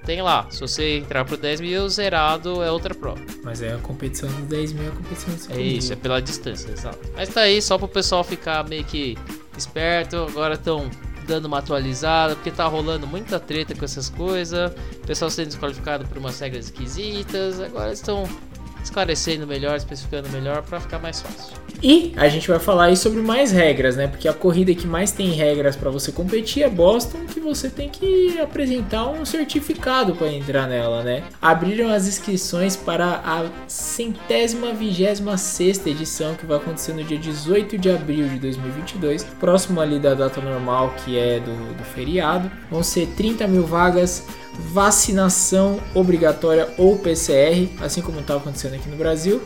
tem 0.04 0.22
lá. 0.22 0.46
Se 0.50 0.60
você 0.60 0.98
entrar 0.98 1.24
pro 1.24 1.36
10 1.36 1.60
mil, 1.60 1.88
zerado 1.88 2.62
é 2.62 2.70
outra 2.70 2.94
prova. 2.94 3.20
Mas 3.44 3.62
é 3.62 3.74
a 3.74 3.78
competição 3.78 4.28
dos 4.28 4.46
10 4.46 4.72
mil, 4.72 4.84
é 4.84 4.88
a 4.88 4.92
competição 4.92 5.34
dos 5.34 5.42
5 5.42 5.58
É 5.58 5.62
isso, 5.62 5.92
é 5.92 5.96
pela 5.96 6.20
distância, 6.20 6.70
exato. 6.70 6.98
Mas 7.14 7.28
tá 7.28 7.42
aí 7.42 7.60
só 7.62 7.78
pro 7.78 7.88
pessoal 7.88 8.24
ficar 8.24 8.66
meio 8.68 8.84
que 8.84 9.16
esperto. 9.56 10.16
Agora 10.16 10.54
estão 10.54 10.90
dando 11.30 11.44
uma 11.44 11.58
atualizada, 11.58 12.34
porque 12.34 12.50
tá 12.50 12.66
rolando 12.66 13.06
muita 13.06 13.38
treta 13.38 13.72
com 13.72 13.84
essas 13.84 14.10
coisas. 14.10 14.72
O 14.96 15.06
pessoal 15.06 15.30
sendo 15.30 15.46
desqualificado 15.46 16.04
por 16.06 16.18
umas 16.18 16.40
regras 16.40 16.64
esquisitas. 16.64 17.60
Agora 17.60 17.92
estão 17.92 18.28
esclarecendo 18.82 19.46
melhor, 19.46 19.76
especificando 19.76 20.28
melhor 20.30 20.62
para 20.62 20.80
ficar 20.80 20.98
mais 20.98 21.22
fácil. 21.22 21.56
E 21.82 22.12
a 22.16 22.28
gente 22.28 22.46
vai 22.48 22.58
falar 22.58 22.84
aí 22.84 22.96
sobre 22.96 23.22
mais 23.22 23.50
regras, 23.50 23.96
né? 23.96 24.06
Porque 24.06 24.28
a 24.28 24.34
corrida 24.34 24.74
que 24.74 24.86
mais 24.86 25.12
tem 25.12 25.30
regras 25.30 25.76
para 25.76 25.90
você 25.90 26.12
competir 26.12 26.62
é 26.62 26.68
Boston, 26.68 27.20
que 27.26 27.40
você 27.40 27.70
tem 27.70 27.88
que 27.88 28.38
apresentar 28.38 29.08
um 29.08 29.24
certificado 29.24 30.14
para 30.14 30.30
entrar 30.30 30.68
nela, 30.68 31.02
né? 31.02 31.24
Abriram 31.40 31.90
as 31.90 32.06
inscrições 32.06 32.76
para 32.76 33.22
a 33.24 33.44
centésima 33.66 34.74
vigésima 34.74 35.38
sexta 35.38 35.88
edição 35.88 36.34
que 36.34 36.44
vai 36.44 36.58
acontecer 36.58 36.92
no 36.92 37.02
dia 37.02 37.18
18 37.18 37.78
de 37.78 37.90
abril 37.90 38.28
de 38.28 38.38
2022, 38.38 39.24
próximo 39.38 39.80
ali 39.80 39.98
da 39.98 40.14
data 40.14 40.40
normal 40.40 40.94
que 41.04 41.18
é 41.18 41.40
do, 41.40 41.76
do 41.76 41.84
feriado. 41.84 42.50
Vão 42.70 42.82
ser 42.82 43.06
30 43.16 43.46
mil 43.48 43.64
vagas 43.64 44.26
vacinação 44.52 45.80
obrigatória 45.94 46.68
ou 46.76 46.98
PCR, 46.98 47.68
assim 47.80 48.02
como 48.02 48.20
está 48.20 48.36
acontecendo 48.36 48.74
aqui 48.74 48.88
no 48.88 48.96
Brasil. 48.96 49.40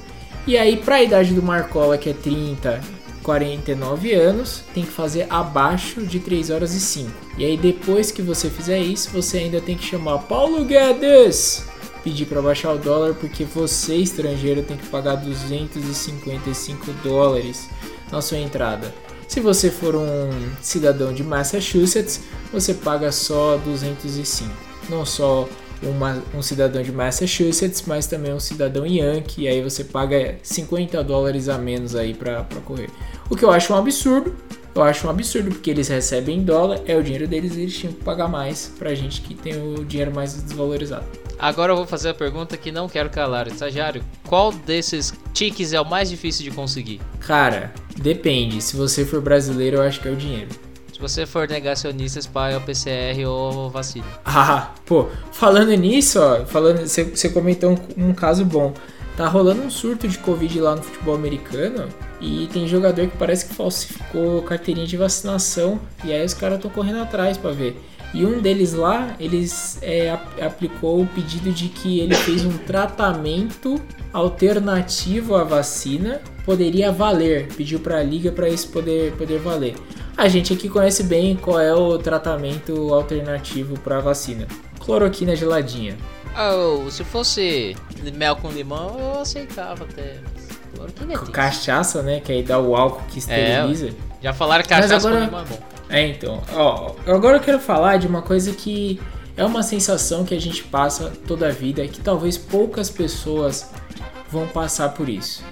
E 0.46 0.58
aí, 0.58 0.76
para 0.76 0.96
a 0.96 1.02
idade 1.02 1.32
do 1.32 1.42
Marcola, 1.42 1.96
que 1.96 2.10
é 2.10 2.12
30, 2.12 2.80
49 3.22 4.12
anos, 4.12 4.62
tem 4.74 4.84
que 4.84 4.90
fazer 4.90 5.26
abaixo 5.30 6.02
de 6.02 6.20
3 6.20 6.50
horas 6.50 6.74
e 6.74 6.80
5. 6.80 7.10
E 7.38 7.44
aí, 7.44 7.56
depois 7.56 8.10
que 8.10 8.20
você 8.20 8.50
fizer 8.50 8.78
isso, 8.78 9.10
você 9.10 9.38
ainda 9.38 9.60
tem 9.60 9.76
que 9.76 9.84
chamar 9.84 10.18
Paulo 10.18 10.64
Guedes, 10.64 11.64
pedir 12.02 12.26
para 12.26 12.42
baixar 12.42 12.72
o 12.72 12.78
dólar, 12.78 13.14
porque 13.14 13.44
você, 13.44 13.96
estrangeiro, 13.96 14.62
tem 14.62 14.76
que 14.76 14.86
pagar 14.88 15.14
255 15.16 16.92
dólares 17.02 17.70
na 18.12 18.20
sua 18.20 18.38
entrada. 18.38 18.94
Se 19.26 19.40
você 19.40 19.70
for 19.70 19.96
um 19.96 20.30
cidadão 20.60 21.12
de 21.14 21.24
Massachusetts, 21.24 22.20
você 22.52 22.74
paga 22.74 23.10
só 23.10 23.56
205 23.56 24.74
não 24.88 25.04
só 25.04 25.48
uma, 25.82 26.22
um 26.34 26.42
cidadão 26.42 26.82
de 26.82 26.92
Massachusetts, 26.92 27.84
mas 27.86 28.06
também 28.06 28.32
um 28.32 28.40
cidadão 28.40 28.86
Yankee, 28.86 29.42
e 29.42 29.48
aí 29.48 29.62
você 29.62 29.84
paga 29.84 30.36
50 30.42 31.02
dólares 31.04 31.48
a 31.48 31.58
menos 31.58 31.94
aí 31.94 32.14
para 32.14 32.44
correr. 32.64 32.90
O 33.28 33.36
que 33.36 33.44
eu 33.44 33.50
acho 33.50 33.72
um 33.72 33.76
absurdo, 33.76 34.34
eu 34.74 34.82
acho 34.82 35.06
um 35.06 35.10
absurdo 35.10 35.50
porque 35.50 35.70
eles 35.70 35.88
recebem 35.88 36.38
em 36.38 36.42
dólar, 36.42 36.80
é 36.86 36.96
o 36.96 37.02
dinheiro 37.02 37.28
deles, 37.28 37.56
eles 37.56 37.76
tinham 37.76 37.92
que 37.92 38.02
pagar 38.02 38.28
mais 38.28 38.72
pra 38.78 38.94
gente 38.94 39.20
que 39.20 39.34
tem 39.34 39.54
o 39.54 39.84
dinheiro 39.84 40.12
mais 40.14 40.34
desvalorizado. 40.34 41.06
Agora 41.38 41.72
eu 41.72 41.76
vou 41.76 41.86
fazer 41.86 42.10
a 42.10 42.14
pergunta 42.14 42.56
que 42.56 42.70
não 42.70 42.88
quero 42.88 43.10
calar, 43.10 43.48
estagiário. 43.48 44.04
Qual 44.26 44.52
desses 44.52 45.12
tickets 45.32 45.72
é 45.72 45.80
o 45.80 45.84
mais 45.84 46.08
difícil 46.08 46.44
de 46.44 46.50
conseguir? 46.50 47.00
Cara, 47.20 47.72
depende. 47.96 48.62
Se 48.62 48.76
você 48.76 49.04
for 49.04 49.20
brasileiro, 49.20 49.78
eu 49.78 49.82
acho 49.82 50.00
que 50.00 50.08
é 50.08 50.10
o 50.12 50.16
dinheiro. 50.16 50.48
Você 51.04 51.26
for 51.26 51.46
negacionista, 51.46 52.18
espalha 52.18 52.56
o 52.56 52.62
PCR 52.62 53.26
ou 53.26 53.68
vacina. 53.68 54.06
Ah, 54.24 54.72
pô, 54.86 55.06
falando 55.32 55.70
nisso, 55.74 56.18
ó, 56.18 56.46
falando, 56.46 56.80
você 56.86 57.28
comentou 57.28 57.72
um, 57.72 58.08
um 58.08 58.14
caso 58.14 58.42
bom. 58.42 58.72
Tá 59.14 59.28
rolando 59.28 59.60
um 59.60 59.68
surto 59.68 60.08
de 60.08 60.16
Covid 60.16 60.58
lá 60.60 60.74
no 60.74 60.82
futebol 60.82 61.14
americano 61.14 61.90
e 62.22 62.48
tem 62.50 62.66
jogador 62.66 63.06
que 63.06 63.18
parece 63.18 63.44
que 63.44 63.54
falsificou 63.54 64.40
carteirinha 64.44 64.86
de 64.86 64.96
vacinação 64.96 65.78
e 66.02 66.10
aí 66.10 66.24
os 66.24 66.32
caras 66.32 66.56
estão 66.56 66.70
correndo 66.70 67.02
atrás 67.02 67.36
para 67.36 67.50
ver. 67.50 67.78
E 68.14 68.24
um 68.24 68.40
deles 68.40 68.72
lá, 68.72 69.16
eles 69.18 69.76
é, 69.82 70.16
aplicou 70.40 71.02
o 71.02 71.06
pedido 71.06 71.50
de 71.50 71.68
que 71.68 71.98
ele 71.98 72.14
fez 72.14 72.44
um 72.44 72.56
tratamento 72.58 73.80
alternativo 74.12 75.34
à 75.34 75.42
vacina, 75.42 76.22
poderia 76.44 76.92
valer, 76.92 77.48
pediu 77.56 77.80
para 77.80 77.98
a 77.98 78.02
liga 78.04 78.30
para 78.30 78.48
isso 78.48 78.68
poder 78.68 79.12
poder 79.16 79.40
valer. 79.40 79.74
A 80.16 80.28
gente 80.28 80.52
aqui 80.52 80.68
conhece 80.68 81.02
bem 81.02 81.34
qual 81.34 81.58
é 81.58 81.74
o 81.74 81.98
tratamento 81.98 82.94
alternativo 82.94 83.76
para 83.80 83.98
a 83.98 84.00
vacina. 84.00 84.46
Cloroquina 84.78 85.34
geladinha. 85.34 85.96
Oh, 86.36 86.88
se 86.90 87.02
fosse 87.02 87.76
mel 88.14 88.36
com 88.36 88.48
limão, 88.48 88.96
eu 88.96 89.20
aceitava 89.22 89.82
até. 89.82 90.18
Cloroquina 90.72 91.14
é 91.14 91.16
Cachaça, 91.32 92.00
né? 92.00 92.20
Que 92.20 92.30
aí 92.30 92.44
dá 92.44 92.60
o 92.60 92.76
álcool 92.76 93.02
que 93.08 93.18
esteriliza. 93.18 93.88
É, 93.88 93.92
já 94.22 94.32
falaram 94.32 94.62
que 94.62 94.68
cachaça 94.68 95.08
agora... 95.08 95.16
com 95.16 95.24
limão 95.24 95.40
é 95.40 95.44
bom. 95.44 95.73
É, 95.88 96.06
então. 96.06 96.42
Ó, 96.52 96.94
agora 97.06 97.36
eu 97.36 97.40
quero 97.40 97.58
falar 97.58 97.96
de 97.98 98.06
uma 98.06 98.22
coisa 98.22 98.52
que 98.52 99.00
é 99.36 99.44
uma 99.44 99.62
sensação 99.62 100.24
que 100.24 100.34
a 100.34 100.40
gente 100.40 100.62
passa 100.64 101.12
toda 101.26 101.48
a 101.48 101.50
vida, 101.50 101.86
que 101.86 102.00
talvez 102.00 102.38
poucas 102.38 102.90
pessoas 102.90 103.70
vão 104.30 104.46
passar 104.48 104.90
por 104.90 105.08
isso. 105.08 105.44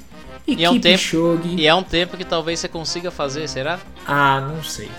E, 0.47 0.64
é 0.64 0.71
um 0.71 0.81
tempo, 0.81 1.40
e 1.57 1.66
é 1.66 1.75
um 1.75 1.85
tempo 1.85 2.16
que 2.16 2.25
talvez 2.25 2.59
você 2.59 2.68
consiga 2.68 3.11
fazer, 3.11 3.49
será? 3.49 3.79
Ah, 4.07 4.40
não 4.40 4.62
sei. 4.62 4.90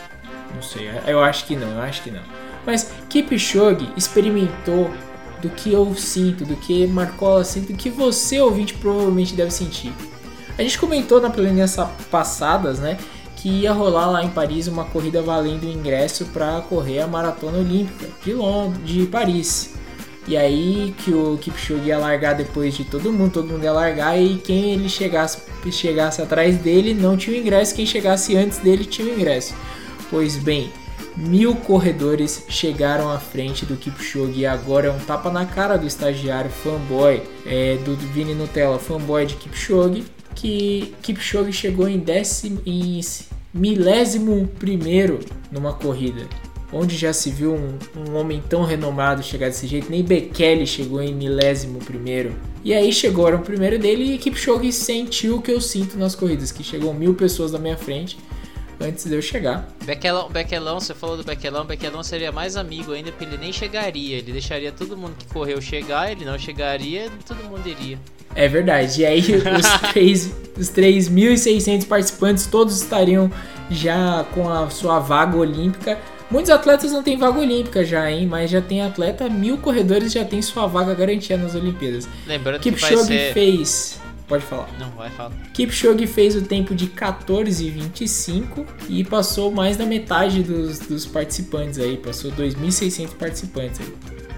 Não 0.55 0.61
sei. 0.61 0.89
Eu 1.05 1.21
acho 1.21 1.45
que 1.45 1.55
não, 1.55 1.69
eu 1.69 1.81
acho 1.81 2.01
que 2.01 2.11
não. 2.11 2.21
Mas 2.65 2.93
Kipchoge 3.09 3.89
experimentou 3.97 4.89
do 5.41 5.49
que 5.49 5.73
eu 5.73 5.93
sinto, 5.95 6.45
do 6.45 6.55
que 6.55 6.87
Marcola 6.87 7.43
sente, 7.43 7.73
do 7.73 7.77
que 7.77 7.89
você, 7.89 8.39
ouvinte, 8.39 8.73
provavelmente 8.75 9.33
deve 9.35 9.51
sentir. 9.51 9.91
A 10.57 10.61
gente 10.61 10.79
comentou 10.79 11.19
na 11.19 11.29
planilhas 11.29 11.75
passadas, 12.09 12.79
né, 12.79 12.97
que 13.43 13.49
ia 13.49 13.73
rolar 13.73 14.09
lá 14.09 14.23
em 14.23 14.29
Paris 14.29 14.67
uma 14.67 14.85
corrida 14.85 15.21
valendo 15.21 15.65
ingresso 15.65 16.23
para 16.27 16.61
correr 16.61 17.01
a 17.01 17.07
maratona 17.07 17.57
olímpica 17.57 18.07
de 18.23 18.31
Londres, 18.31 18.87
de 18.87 19.05
Paris. 19.05 19.73
E 20.25 20.37
aí 20.37 20.95
que 20.99 21.13
o 21.13 21.37
Kipchoge 21.37 21.89
ia 21.89 21.97
largar 21.97 22.35
depois 22.35 22.73
de 22.73 22.85
todo 22.85 23.11
mundo, 23.11 23.33
todo 23.33 23.49
mundo 23.49 23.65
ia 23.65 23.73
largar 23.73 24.17
e 24.17 24.37
quem 24.37 24.71
ele 24.71 24.87
chegasse, 24.87 25.39
chegasse 25.69 26.21
atrás 26.21 26.57
dele 26.57 26.93
não 26.93 27.17
tinha 27.17 27.35
o 27.35 27.39
ingresso, 27.41 27.75
quem 27.75 27.85
chegasse 27.85 28.33
antes 28.37 28.59
dele 28.59 28.85
tinha 28.85 29.09
o 29.09 29.13
ingresso. 29.13 29.53
Pois 30.09 30.37
bem, 30.37 30.71
mil 31.17 31.53
corredores 31.53 32.45
chegaram 32.47 33.11
à 33.11 33.19
frente 33.19 33.65
do 33.65 33.75
Kipchoge 33.75 34.39
e 34.39 34.45
agora 34.45 34.87
é 34.87 34.91
um 34.91 34.99
tapa 34.99 35.29
na 35.29 35.45
cara 35.45 35.75
do 35.75 35.85
estagiário 35.85 36.49
fanboy 36.49 37.21
é, 37.45 37.75
do 37.83 37.93
Vini 37.97 38.33
Nutella, 38.33 38.79
fanboy 38.79 39.25
de 39.25 39.35
Kipchoge, 39.35 40.05
que 40.33 40.93
Kipchoge 41.01 41.51
chegou 41.51 41.89
em 41.89 41.99
décimo 41.99 42.61
em 42.65 42.97
milésimo 43.53 44.47
primeiro 44.59 45.19
numa 45.51 45.73
corrida 45.73 46.27
onde 46.73 46.97
já 46.97 47.13
se 47.13 47.29
viu 47.29 47.53
um, 47.53 47.77
um, 47.95 48.15
homem 48.15 48.41
tão 48.49 48.63
renomado 48.63 49.21
chegar 49.21 49.47
desse 49.47 49.67
jeito, 49.67 49.91
nem 49.91 50.03
Bekele 50.03 50.65
chegou 50.65 51.01
em 51.01 51.13
milésimo 51.13 51.77
primeiro. 51.77 52.33
E 52.63 52.73
aí 52.73 52.91
chegaram 52.91 53.37
o 53.37 53.43
primeiro 53.43 53.77
dele 53.77 54.19
e 54.25 54.35
Shogi 54.35 54.71
sentiu 54.71 55.35
o 55.35 55.41
que 55.41 55.51
eu 55.51 55.61
sinto 55.61 55.97
nas 55.97 56.15
corridas, 56.15 56.51
que 56.51 56.63
chegou 56.63 56.93
mil 56.93 57.13
pessoas 57.13 57.51
na 57.51 57.59
minha 57.59 57.77
frente 57.77 58.17
antes 58.83 59.05
de 59.05 59.15
eu 59.15 59.21
chegar. 59.21 59.67
Bequelão, 59.83 60.29
Bequelão, 60.29 60.79
você 60.79 60.93
falou 60.93 61.17
do 61.17 61.23
Bequelão, 61.23 61.65
Bequelão 61.65 62.03
seria 62.03 62.31
mais 62.31 62.55
amigo 62.55 62.91
ainda 62.91 63.11
porque 63.11 63.25
ele 63.25 63.37
nem 63.37 63.53
chegaria, 63.53 64.17
ele 64.17 64.31
deixaria 64.31 64.71
todo 64.71 64.97
mundo 64.97 65.15
que 65.17 65.25
correu 65.27 65.61
chegar, 65.61 66.11
ele 66.11 66.25
não 66.25 66.37
chegaria, 66.37 67.09
todo 67.27 67.43
mundo 67.43 67.67
iria. 67.67 67.97
É 68.35 68.47
verdade. 68.47 69.01
E 69.01 69.05
aí 69.05 69.21
os, 69.57 69.91
3, 69.91 70.35
os 70.57 70.69
3.600 70.71 71.87
participantes 71.87 72.45
todos 72.47 72.81
estariam 72.81 73.31
já 73.69 74.25
com 74.33 74.49
a 74.49 74.69
sua 74.69 74.99
vaga 74.99 75.37
olímpica 75.37 75.97
Muitos 76.33 76.49
atletas 76.49 76.91
não 76.91 77.03
têm 77.03 77.15
vaga 77.15 77.39
olímpica 77.39 77.85
já, 77.85 78.09
hein? 78.09 78.25
Mas 78.25 78.49
já 78.49 78.59
tem 78.59 78.81
atleta, 78.81 79.29
mil 79.29 79.55
corredores 79.59 80.11
já 80.11 80.25
tem 80.25 80.41
sua 80.41 80.65
vaga 80.65 80.95
garantida 80.95 81.37
nas 81.37 81.53
Olimpíadas. 81.53 82.09
Lembrando 82.25 82.59
que 82.59 82.71
Kipchoge 82.71 83.05
ser... 83.05 83.33
fez 83.33 84.01
Pode 84.33 84.45
falar. 84.45 84.67
Não, 84.79 84.89
vai 84.89 85.11
falar. 85.11 85.29
Kipchoge 85.53 86.07
fez 86.07 86.35
o 86.35 86.41
tempo 86.41 86.73
de 86.73 86.87
14,25 86.87 88.65
e 88.89 89.03
passou 89.03 89.51
mais 89.51 89.77
da 89.77 89.85
metade 89.85 90.41
dos, 90.41 90.79
dos 90.79 91.05
participantes 91.05 91.77
aí, 91.77 91.97
passou 91.97 92.31
2.600 92.31 93.13
participantes 93.13 93.79
aí. 93.79 93.93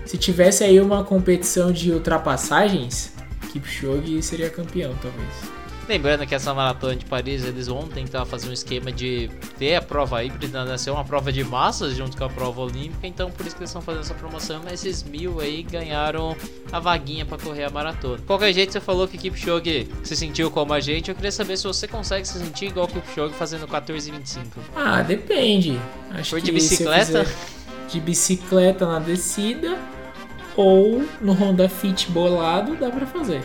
Se 0.05 0.17
tivesse 0.17 0.65
aí 0.65 0.81
uma 0.81 1.05
competição 1.05 1.71
de 1.71 1.93
ultrapassagens, 1.93 3.13
Kipchoge 3.53 4.21
seria 4.21 4.49
campeão, 4.49 4.93
talvez. 5.01 5.64
Lembrando 5.87 6.25
que 6.25 6.33
essa 6.33 6.53
maratona 6.53 6.95
de 6.95 7.05
Paris, 7.05 7.45
eles 7.45 7.67
vão 7.67 7.87
tentar 7.87 8.25
fazer 8.25 8.49
um 8.49 8.53
esquema 8.53 8.91
de 8.91 9.29
ter 9.59 9.75
a 9.75 9.81
prova 9.81 10.23
híbrida, 10.23 10.65
né? 10.65 10.77
Ser 10.77 10.89
uma 10.89 11.05
prova 11.05 11.31
de 11.31 11.43
massas 11.43 11.95
junto 11.95 12.17
com 12.17 12.23
a 12.23 12.29
prova 12.29 12.61
olímpica, 12.61 13.05
então 13.05 13.29
por 13.29 13.45
isso 13.45 13.55
que 13.55 13.61
eles 13.61 13.69
estão 13.69 13.81
fazendo 13.81 14.01
essa 14.01 14.15
promoção. 14.15 14.61
Mas 14.63 14.83
esses 14.83 15.03
mil 15.03 15.39
aí 15.39 15.61
ganharam 15.61 16.35
a 16.71 16.79
vaguinha 16.79 17.23
para 17.23 17.37
correr 17.37 17.65
a 17.65 17.69
maratona. 17.69 18.17
Qualquer 18.25 18.51
jeito, 18.51 18.73
você 18.73 18.81
falou 18.81 19.07
que 19.07 19.17
Kipchoge 19.17 19.87
se 20.03 20.15
sentiu 20.15 20.49
como 20.49 20.73
a 20.73 20.79
gente. 20.79 21.09
Eu 21.09 21.15
queria 21.15 21.31
saber 21.31 21.55
se 21.55 21.65
você 21.65 21.87
consegue 21.87 22.27
se 22.27 22.39
sentir 22.39 22.65
igual 22.65 22.87
o 22.87 22.89
Kipchoge 22.89 23.35
fazendo 23.35 23.67
14,25. 23.67 24.45
Ah, 24.75 25.03
depende. 25.03 25.79
Acho 26.11 26.31
Foi 26.31 26.41
de 26.41 26.51
bicicleta? 26.51 27.25
De 27.89 27.99
bicicleta 27.99 28.87
na 28.87 28.97
descida 28.97 29.77
ou 30.57 31.05
no 31.21 31.33
Honda 31.33 31.69
Fit 31.69 32.09
bolado, 32.09 32.75
dá 32.75 32.89
pra 32.89 33.05
fazer. 33.05 33.43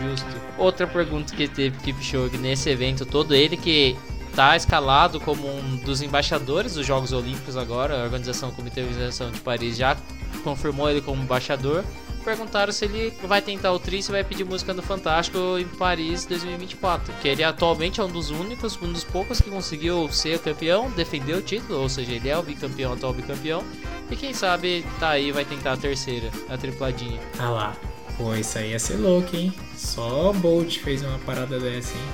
Justo. 0.00 0.45
Outra 0.58 0.86
pergunta 0.86 1.34
que 1.34 1.46
teve 1.48 1.78
Kipchoge 1.78 2.38
nesse 2.38 2.70
evento 2.70 3.04
todo, 3.04 3.34
ele 3.34 3.56
que 3.56 3.96
tá 4.34 4.56
escalado 4.56 5.18
como 5.20 5.48
um 5.48 5.76
dos 5.76 6.02
embaixadores 6.02 6.74
dos 6.74 6.86
Jogos 6.86 7.12
Olímpicos 7.12 7.56
agora, 7.56 8.00
a 8.00 8.04
organização, 8.04 8.50
Comitê 8.50 8.82
de 8.82 8.88
Organização 8.88 9.30
de 9.30 9.40
Paris 9.40 9.76
já 9.76 9.96
confirmou 10.44 10.90
ele 10.90 11.00
como 11.00 11.22
embaixador. 11.22 11.84
Perguntaram 12.22 12.72
se 12.72 12.84
ele 12.84 13.12
vai 13.22 13.40
tentar 13.40 13.72
o 13.72 13.78
tri, 13.78 14.02
se 14.02 14.10
vai 14.10 14.24
pedir 14.24 14.44
música 14.44 14.74
no 14.74 14.82
Fantástico 14.82 15.38
em 15.58 15.64
Paris 15.64 16.26
2024. 16.26 17.14
Que 17.22 17.28
ele 17.28 17.44
atualmente 17.44 18.00
é 18.00 18.04
um 18.04 18.08
dos 18.08 18.30
únicos, 18.30 18.76
um 18.82 18.92
dos 18.92 19.04
poucos 19.04 19.40
que 19.40 19.48
conseguiu 19.48 20.08
ser 20.10 20.40
campeão, 20.40 20.90
defender 20.90 21.34
o 21.34 21.40
título, 21.40 21.80
ou 21.80 21.88
seja, 21.88 22.12
ele 22.12 22.28
é 22.28 22.36
o 22.36 22.42
bicampeão, 22.42 22.92
atual 22.92 23.12
bicampeão. 23.12 23.62
E 24.10 24.16
quem 24.16 24.34
sabe 24.34 24.84
tá 24.98 25.10
aí, 25.10 25.30
vai 25.30 25.44
tentar 25.44 25.74
a 25.74 25.76
terceira, 25.76 26.28
a 26.48 26.58
tripladinha. 26.58 27.20
Ah 27.38 27.50
lá. 27.50 27.76
Pô, 28.16 28.34
isso 28.34 28.58
aí 28.58 28.70
ia 28.70 28.78
ser 28.78 28.96
louco, 28.96 29.36
hein? 29.36 29.52
Só 29.76 30.32
Bolt 30.32 30.78
fez 30.78 31.02
uma 31.02 31.18
parada 31.18 31.60
dessa, 31.60 31.94
hein? 31.94 32.04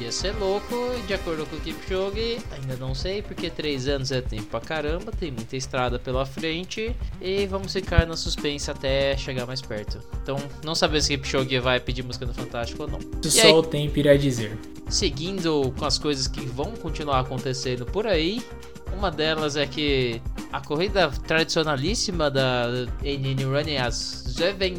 Ia 0.00 0.10
ser 0.10 0.34
louco, 0.36 0.74
e 0.98 1.02
de 1.02 1.12
acordo 1.12 1.44
com 1.44 1.56
o 1.56 1.60
Kipchoge, 1.60 2.38
ainda 2.50 2.76
não 2.76 2.94
sei, 2.94 3.20
porque 3.20 3.50
3 3.50 3.88
anos 3.88 4.10
é 4.10 4.22
tempo 4.22 4.44
pra 4.44 4.58
caramba, 4.58 5.12
tem 5.12 5.30
muita 5.30 5.54
estrada 5.54 5.98
pela 5.98 6.24
frente 6.24 6.96
e 7.20 7.46
vamos 7.46 7.74
ficar 7.74 8.06
na 8.06 8.16
suspense 8.16 8.70
até 8.70 9.14
chegar 9.18 9.46
mais 9.46 9.60
perto. 9.60 9.98
Então, 10.22 10.38
não 10.64 10.74
sabemos 10.74 11.04
se 11.04 11.18
Kipchoge 11.18 11.58
vai 11.58 11.78
pedir 11.78 12.02
música 12.02 12.24
no 12.24 12.32
Fantástico 12.32 12.84
ou 12.84 12.88
não. 12.88 13.00
Isso 13.22 13.38
só 13.38 13.48
aí, 13.48 13.52
o 13.52 13.62
tempo 13.62 13.98
irá 13.98 14.16
dizer. 14.16 14.58
seguindo 14.92 15.72
com 15.76 15.84
as 15.84 15.98
coisas 15.98 16.28
que 16.28 16.40
vão 16.40 16.72
continuar 16.72 17.20
acontecendo 17.20 17.86
por 17.86 18.06
aí, 18.06 18.42
uma 18.96 19.10
delas 19.10 19.56
é 19.56 19.66
que 19.66 20.20
a 20.52 20.60
corrida 20.60 21.10
tradicionalíssima 21.26 22.30
da 22.30 22.66
NN 23.02 23.44
Running, 23.50 23.78
as 23.78 24.24
Zeven, 24.28 24.74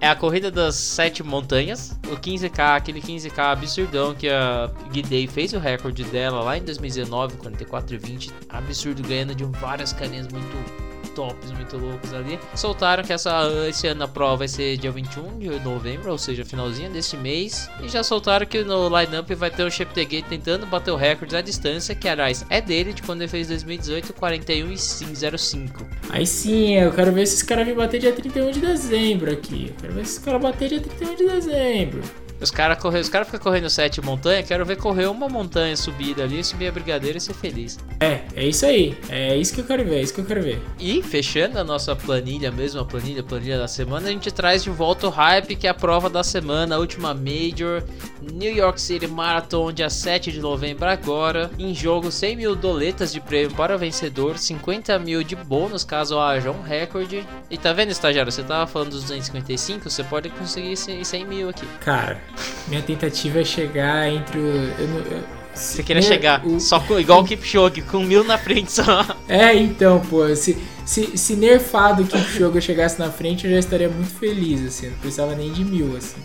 é 0.00 0.08
a 0.08 0.16
corrida 0.16 0.50
das 0.50 0.74
sete 0.74 1.22
montanhas, 1.22 1.98
o 2.10 2.16
15k, 2.16 2.76
aquele 2.76 3.00
15k 3.00 3.38
absurdão 3.38 4.14
que 4.14 4.28
a 4.28 4.70
Guidei 4.90 5.26
fez 5.26 5.52
o 5.52 5.58
recorde 5.58 6.04
dela 6.04 6.42
lá 6.42 6.58
em 6.58 6.62
2019, 6.62 7.36
44 7.36 7.94
e 7.94 7.98
20, 7.98 8.30
absurdo, 8.48 9.02
ganhando 9.02 9.34
de 9.34 9.44
várias 9.44 9.92
carinhas 9.92 10.26
muito 10.28 10.87
tops 11.18 11.50
muito 11.50 11.76
loucos 11.76 12.14
ali. 12.14 12.38
Soltaram 12.54 13.02
que 13.02 13.12
essa, 13.12 13.50
esse 13.68 13.88
ano 13.88 14.04
a 14.04 14.08
prova 14.08 14.36
vai 14.36 14.48
ser 14.48 14.76
dia 14.76 14.92
21 14.92 15.40
de 15.40 15.48
novembro, 15.60 16.12
ou 16.12 16.18
seja, 16.18 16.44
finalzinho 16.44 16.90
deste 16.90 17.16
mês. 17.16 17.68
E 17.82 17.88
já 17.88 18.04
soltaram 18.04 18.46
que 18.46 18.62
no 18.62 18.88
lineup 18.88 19.28
vai 19.32 19.50
ter 19.50 19.64
o 19.64 19.70
Cheptegei 19.70 20.22
tentando 20.22 20.64
bater 20.64 20.92
o 20.92 20.96
recorde 20.96 21.34
à 21.34 21.40
distância, 21.40 21.92
que 21.92 22.08
aliás 22.08 22.46
é 22.48 22.60
dele 22.60 22.92
de 22.92 23.02
quando 23.02 23.22
ele 23.22 23.28
fez 23.28 23.48
2018, 23.48 24.12
41 24.12 24.70
e 24.70 24.78
05. 24.78 25.84
Aí 26.10 26.24
sim, 26.24 26.76
eu 26.76 26.92
quero 26.92 27.10
ver 27.10 27.26
se 27.26 27.34
esse 27.34 27.44
cara 27.44 27.64
vir 27.64 27.74
bater 27.74 27.98
dia 27.98 28.12
31 28.12 28.52
de 28.52 28.60
dezembro 28.60 29.32
aqui. 29.32 29.68
Eu 29.70 29.74
quero 29.80 29.94
ver 29.94 30.06
se 30.06 30.12
esse 30.12 30.20
cara 30.20 30.38
bater 30.38 30.68
dia 30.68 30.80
31 30.80 31.14
de 31.16 31.26
dezembro. 31.26 32.27
Os 32.40 32.50
caras 32.50 32.78
correr, 32.78 33.00
os 33.00 33.08
cara 33.08 33.24
ficam 33.24 33.40
correndo 33.40 33.68
sete 33.68 34.00
montanhas, 34.00 34.46
quero 34.46 34.64
ver 34.64 34.76
correr 34.76 35.06
uma 35.06 35.28
montanha 35.28 35.76
subida 35.76 36.22
ali, 36.22 36.42
subir 36.44 36.68
a 36.68 36.72
brigadeira 36.72 37.18
e 37.18 37.20
ser 37.20 37.34
feliz. 37.34 37.78
É, 38.00 38.22
é 38.34 38.46
isso 38.46 38.64
aí. 38.64 38.96
É 39.08 39.36
isso 39.36 39.54
que 39.54 39.60
eu 39.60 39.64
quero 39.64 39.84
ver, 39.84 39.96
é 39.96 40.02
isso 40.02 40.14
que 40.14 40.20
eu 40.20 40.24
quero 40.24 40.42
ver. 40.42 40.62
E 40.78 41.02
fechando 41.02 41.58
a 41.58 41.64
nossa 41.64 41.96
planilha, 41.96 42.50
mesmo 42.50 42.80
a 42.80 42.84
planilha, 42.84 43.22
planilha 43.22 43.58
da 43.58 43.68
semana, 43.68 44.08
a 44.08 44.10
gente 44.10 44.30
traz 44.30 44.62
de 44.62 44.70
volta 44.70 45.06
o 45.06 45.10
hype, 45.10 45.56
que 45.56 45.66
é 45.66 45.70
a 45.70 45.74
prova 45.74 46.08
da 46.08 46.22
semana, 46.22 46.76
a 46.76 46.78
última 46.78 47.12
Major, 47.12 47.82
New 48.20 48.54
York 48.54 48.80
City 48.80 49.06
Marathon, 49.06 49.72
dia 49.72 49.90
7 49.90 50.32
de 50.32 50.40
novembro 50.40 50.88
agora. 50.88 51.50
Em 51.58 51.74
jogo, 51.74 52.10
100 52.10 52.36
mil 52.36 52.54
doletas 52.54 53.12
de 53.12 53.20
prêmio 53.20 53.54
para 53.54 53.74
o 53.74 53.78
vencedor, 53.78 54.38
50 54.38 54.98
mil 54.98 55.22
de 55.22 55.34
bônus 55.34 55.84
caso 55.84 56.18
haja 56.18 56.50
um 56.50 56.62
recorde. 56.62 57.26
E 57.50 57.56
tá 57.56 57.72
vendo, 57.72 57.90
estagiário? 57.90 58.30
Você 58.30 58.42
tava 58.42 58.66
falando 58.66 58.90
dos 58.90 59.02
255, 59.02 59.88
você 59.88 60.04
pode 60.04 60.28
conseguir 60.30 60.76
100 60.76 61.26
mil 61.26 61.48
aqui. 61.48 61.66
Cara, 61.80 62.20
minha 62.68 62.82
tentativa 62.82 63.40
é 63.40 63.44
chegar 63.44 64.08
entre 64.12 64.38
o. 64.38 64.44
Eu, 64.78 64.88
não- 64.88 64.98
eu- 65.00 65.38
Você 65.54 65.82
queria 65.82 66.00
chegar 66.02 66.46
o- 66.46 66.60
só 66.60 66.78
com, 66.78 67.00
igual 67.00 67.20
o 67.22 67.24
Kipchoge, 67.24 67.82
com 67.82 67.98
mil 68.04 68.22
na 68.22 68.38
frente 68.38 68.70
só. 68.70 69.04
É, 69.28 69.54
então, 69.56 69.98
pô, 70.00 70.32
se, 70.36 70.56
se, 70.86 71.16
se 71.18 71.34
nerfado 71.34 72.04
que 72.04 72.16
o 72.16 72.20
jogo 72.20 72.58
eu 72.58 72.62
chegasse 72.62 72.98
na 72.98 73.10
frente, 73.10 73.44
eu 73.44 73.52
já 73.52 73.58
estaria 73.58 73.88
muito 73.88 74.14
feliz, 74.14 74.64
assim. 74.64 74.88
Não 74.90 74.98
precisava 74.98 75.34
nem 75.34 75.52
de 75.52 75.64
mil, 75.64 75.96
assim. 75.96 76.16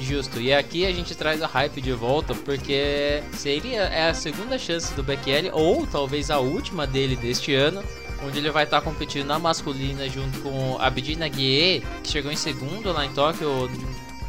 Justo, 0.00 0.40
e 0.40 0.54
aqui 0.54 0.86
a 0.86 0.92
gente 0.92 1.14
traz 1.14 1.42
a 1.42 1.46
hype 1.48 1.80
de 1.80 1.92
volta 1.92 2.32
porque 2.32 3.20
seria 3.32 3.80
é 3.82 4.08
a 4.08 4.14
segunda 4.14 4.56
chance 4.56 4.94
do 4.94 5.02
Bekele, 5.02 5.50
ou 5.52 5.86
talvez 5.88 6.30
a 6.30 6.38
última 6.38 6.86
dele 6.86 7.16
deste 7.16 7.52
ano, 7.52 7.82
onde 8.24 8.38
ele 8.38 8.50
vai 8.50 8.62
estar 8.64 8.80
competindo 8.80 9.26
na 9.26 9.38
masculina 9.40 10.08
junto 10.08 10.38
com 10.38 10.78
Abdi 10.80 11.16
Naguie, 11.16 11.82
que 12.02 12.10
chegou 12.10 12.30
em 12.30 12.36
segundo 12.36 12.92
lá 12.92 13.04
em 13.04 13.10
Tóquio. 13.10 13.68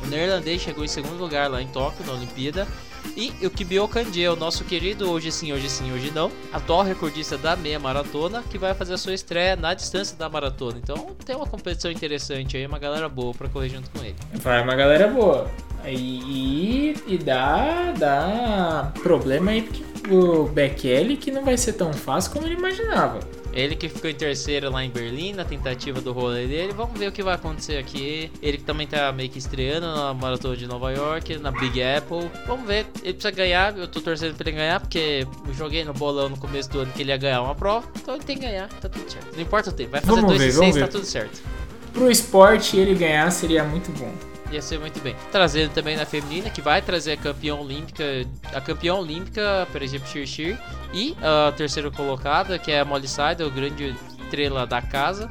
O 0.03 0.07
neerlandês 0.07 0.61
chegou 0.61 0.83
em 0.83 0.87
segundo 0.87 1.17
lugar 1.17 1.49
lá 1.49 1.61
em 1.61 1.67
Tóquio, 1.67 2.05
na 2.05 2.13
Olimpíada. 2.13 2.67
E 3.15 3.33
o 3.45 3.49
Kibio 3.49 3.87
Kanji, 3.87 4.27
o 4.27 4.35
nosso 4.35 4.63
querido 4.63 5.09
hoje 5.09 5.31
sim, 5.31 5.51
hoje 5.51 5.69
sim, 5.69 5.91
hoje 5.91 6.11
não, 6.13 6.31
atual 6.51 6.83
recordista 6.83 7.37
da 7.37 7.55
meia 7.55 7.79
maratona, 7.79 8.43
que 8.49 8.57
vai 8.57 8.73
fazer 8.73 8.93
a 8.93 8.97
sua 8.97 9.13
estreia 9.13 9.55
na 9.55 9.73
distância 9.73 10.17
da 10.17 10.29
maratona. 10.29 10.77
Então 10.81 11.15
tem 11.25 11.35
uma 11.35 11.47
competição 11.47 11.91
interessante 11.91 12.57
aí, 12.57 12.65
uma 12.65 12.79
galera 12.79 13.09
boa 13.09 13.33
pra 13.33 13.49
correr 13.49 13.69
junto 13.69 13.89
com 13.91 14.03
ele. 14.03 14.15
Vai 14.33 14.61
uma 14.61 14.75
galera 14.75 15.07
boa. 15.07 15.49
E, 15.85 16.93
e 17.07 17.17
dá, 17.17 17.93
dá 17.97 18.91
problema 19.01 19.51
aí 19.51 19.61
pro 20.01 20.45
Bekele 20.47 21.17
que 21.17 21.31
não 21.31 21.43
vai 21.43 21.57
ser 21.57 21.73
tão 21.73 21.93
fácil 21.93 22.31
como 22.31 22.45
ele 22.45 22.55
imaginava. 22.55 23.19
Ele 23.53 23.75
que 23.75 23.89
ficou 23.89 24.09
em 24.09 24.13
terceiro 24.13 24.71
lá 24.71 24.83
em 24.83 24.89
Berlim, 24.89 25.33
na 25.33 25.43
tentativa 25.43 25.99
do 25.99 26.11
rolê 26.11 26.47
dele. 26.47 26.73
Vamos 26.73 26.97
ver 26.97 27.07
o 27.07 27.11
que 27.11 27.23
vai 27.23 27.35
acontecer 27.35 27.77
aqui. 27.77 28.31
Ele 28.41 28.57
que 28.57 28.63
também 28.63 28.85
tá 28.87 29.11
meio 29.11 29.29
que 29.29 29.39
estreando 29.39 29.87
na 29.87 30.13
Maratona 30.13 30.55
de 30.55 30.67
Nova 30.67 30.91
York, 30.91 31.37
na 31.37 31.51
Big 31.51 31.81
Apple. 31.81 32.29
Vamos 32.45 32.67
ver. 32.67 32.85
Ele 33.01 33.13
precisa 33.13 33.31
ganhar. 33.31 33.77
Eu 33.77 33.87
tô 33.87 34.01
torcendo 34.01 34.35
pra 34.35 34.49
ele 34.49 34.57
ganhar, 34.57 34.79
porque 34.79 35.25
eu 35.47 35.53
joguei 35.53 35.83
no 35.83 35.93
bolão 35.93 36.29
no 36.29 36.37
começo 36.37 36.69
do 36.69 36.79
ano 36.79 36.91
que 36.91 37.01
ele 37.01 37.11
ia 37.11 37.17
ganhar 37.17 37.41
uma 37.41 37.55
prova. 37.55 37.87
Então 37.95 38.15
ele 38.15 38.23
tem 38.23 38.37
que 38.37 38.45
ganhar, 38.45 38.69
tá 38.69 38.87
tudo 38.87 39.09
certo. 39.09 39.33
Não 39.33 39.41
importa 39.41 39.69
o 39.69 39.73
tempo. 39.73 39.91
Vai 39.91 40.01
fazer 40.01 40.21
Vamos 40.21 40.37
2 40.37 40.41
ver, 40.41 40.47
e 40.47 40.51
vamos 40.51 40.75
6, 40.75 40.85
tá 40.85 40.91
tudo 40.91 41.05
certo. 41.05 41.41
Pro 41.93 42.11
esporte 42.11 42.77
ele 42.77 42.93
ganhar 42.93 43.29
seria 43.31 43.63
muito 43.63 43.91
bom. 43.97 44.13
Ia 44.51 44.61
ser 44.61 44.79
muito 44.79 44.99
bem. 45.01 45.15
Trazendo 45.31 45.71
também 45.73 45.95
na 45.95 46.05
feminina, 46.05 46.49
que 46.49 46.61
vai 46.61 46.81
trazer 46.81 47.13
a 47.13 47.17
campeã 47.17 47.55
olímpica, 47.55 48.03
a 48.53 48.59
campeã 48.59 48.95
olímpica, 48.95 49.67
por 49.71 49.81
exemplo, 49.81 50.07
Shirshir, 50.07 50.57
e 50.93 51.15
a 51.21 51.51
terceira 51.51 51.91
colocada, 51.91 52.57
que 52.57 52.71
é 52.71 52.79
a 52.79 52.85
Molly 52.85 53.07
Seidel, 53.07 53.51
grande 53.51 53.95
estrela 54.23 54.65
da 54.65 54.81
casa. 54.81 55.29